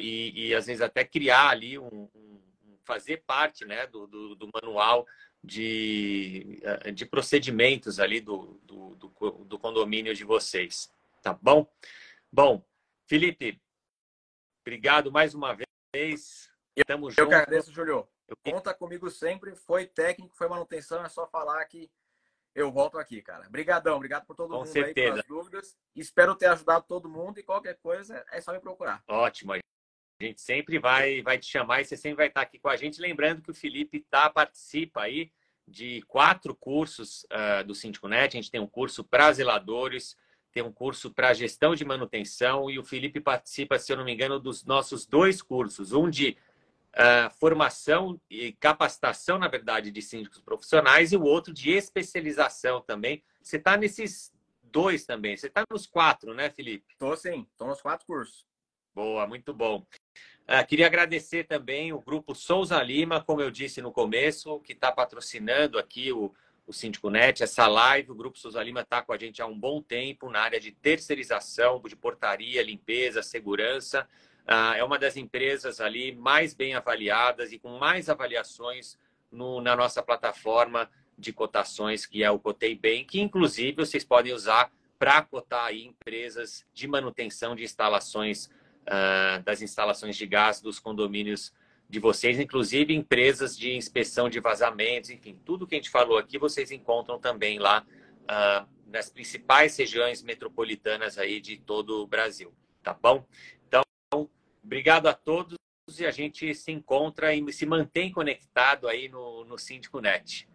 [0.00, 2.40] e, e, às vezes, até criar ali um, um
[2.90, 5.06] fazer parte né, do, do, do manual
[5.42, 9.08] de, eh, de procedimentos ali do, do, do,
[9.44, 10.92] do condomínio de vocês.
[11.22, 11.70] Tá bom?
[12.32, 12.64] Bom,
[13.06, 13.60] Felipe,
[14.62, 15.56] obrigado mais uma
[15.94, 16.50] vez.
[16.74, 17.24] Estamos eu, juntos.
[17.24, 18.08] Eu que agradeço, Julio.
[18.44, 19.54] Conta comigo sempre.
[19.54, 21.04] Foi técnico, foi manutenção.
[21.04, 21.88] É só falar que
[22.56, 23.46] eu volto aqui, cara.
[23.46, 24.88] Obrigadão, obrigado por todo Com mundo certeza.
[24.88, 25.78] aí pelas dúvidas.
[25.94, 29.00] Espero ter ajudado todo mundo e qualquer coisa é só me procurar.
[29.06, 29.59] Ótimo.
[30.20, 32.76] A gente sempre vai, vai te chamar e você sempre vai estar aqui com a
[32.76, 33.00] gente.
[33.00, 35.32] Lembrando que o Felipe tá, participa aí
[35.66, 38.36] de quatro cursos uh, do SíndicoNet.
[38.36, 40.18] A gente tem um curso para zeladores,
[40.52, 44.12] tem um curso para gestão de manutenção e o Felipe participa, se eu não me
[44.12, 45.94] engano, dos nossos dois cursos.
[45.94, 46.36] Um de
[46.90, 53.22] uh, formação e capacitação, na verdade, de síndicos profissionais e o outro de especialização também.
[53.42, 54.30] Você está nesses
[54.62, 55.34] dois também.
[55.34, 56.92] Você está nos quatro, né, Felipe?
[56.92, 58.49] Estou sim, estou nos quatro cursos.
[58.94, 59.86] Boa, muito bom.
[60.48, 64.90] Uh, queria agradecer também o grupo Souza Lima, como eu disse no começo, que está
[64.90, 66.34] patrocinando aqui o,
[66.66, 68.10] o Síndico Net, essa live.
[68.10, 70.72] O grupo Souza Lima está com a gente há um bom tempo na área de
[70.72, 74.08] terceirização, de portaria, limpeza, segurança.
[74.44, 78.98] Uh, é uma das empresas ali mais bem avaliadas e com mais avaliações
[79.30, 84.32] no, na nossa plataforma de cotações, que é o Cotei Bem, que inclusive vocês podem
[84.32, 88.50] usar para cotar empresas de manutenção de instalações
[88.90, 91.52] uh, das instalações de gás dos condomínios
[91.88, 96.38] de vocês, inclusive empresas de inspeção de vazamentos, enfim, tudo que a gente falou aqui
[96.38, 97.84] vocês encontram também lá
[98.24, 103.26] uh, nas principais regiões metropolitanas aí de todo o Brasil, tá bom?
[103.66, 103.82] Então,
[104.62, 105.56] obrigado a todos
[105.98, 110.48] e a gente se encontra e se mantém conectado aí no, no Síndico Net.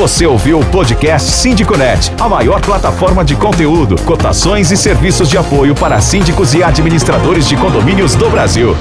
[0.00, 5.74] Você ouviu o podcast Síndiconet, a maior plataforma de conteúdo, cotações e serviços de apoio
[5.74, 8.74] para síndicos e administradores de condomínios do Brasil.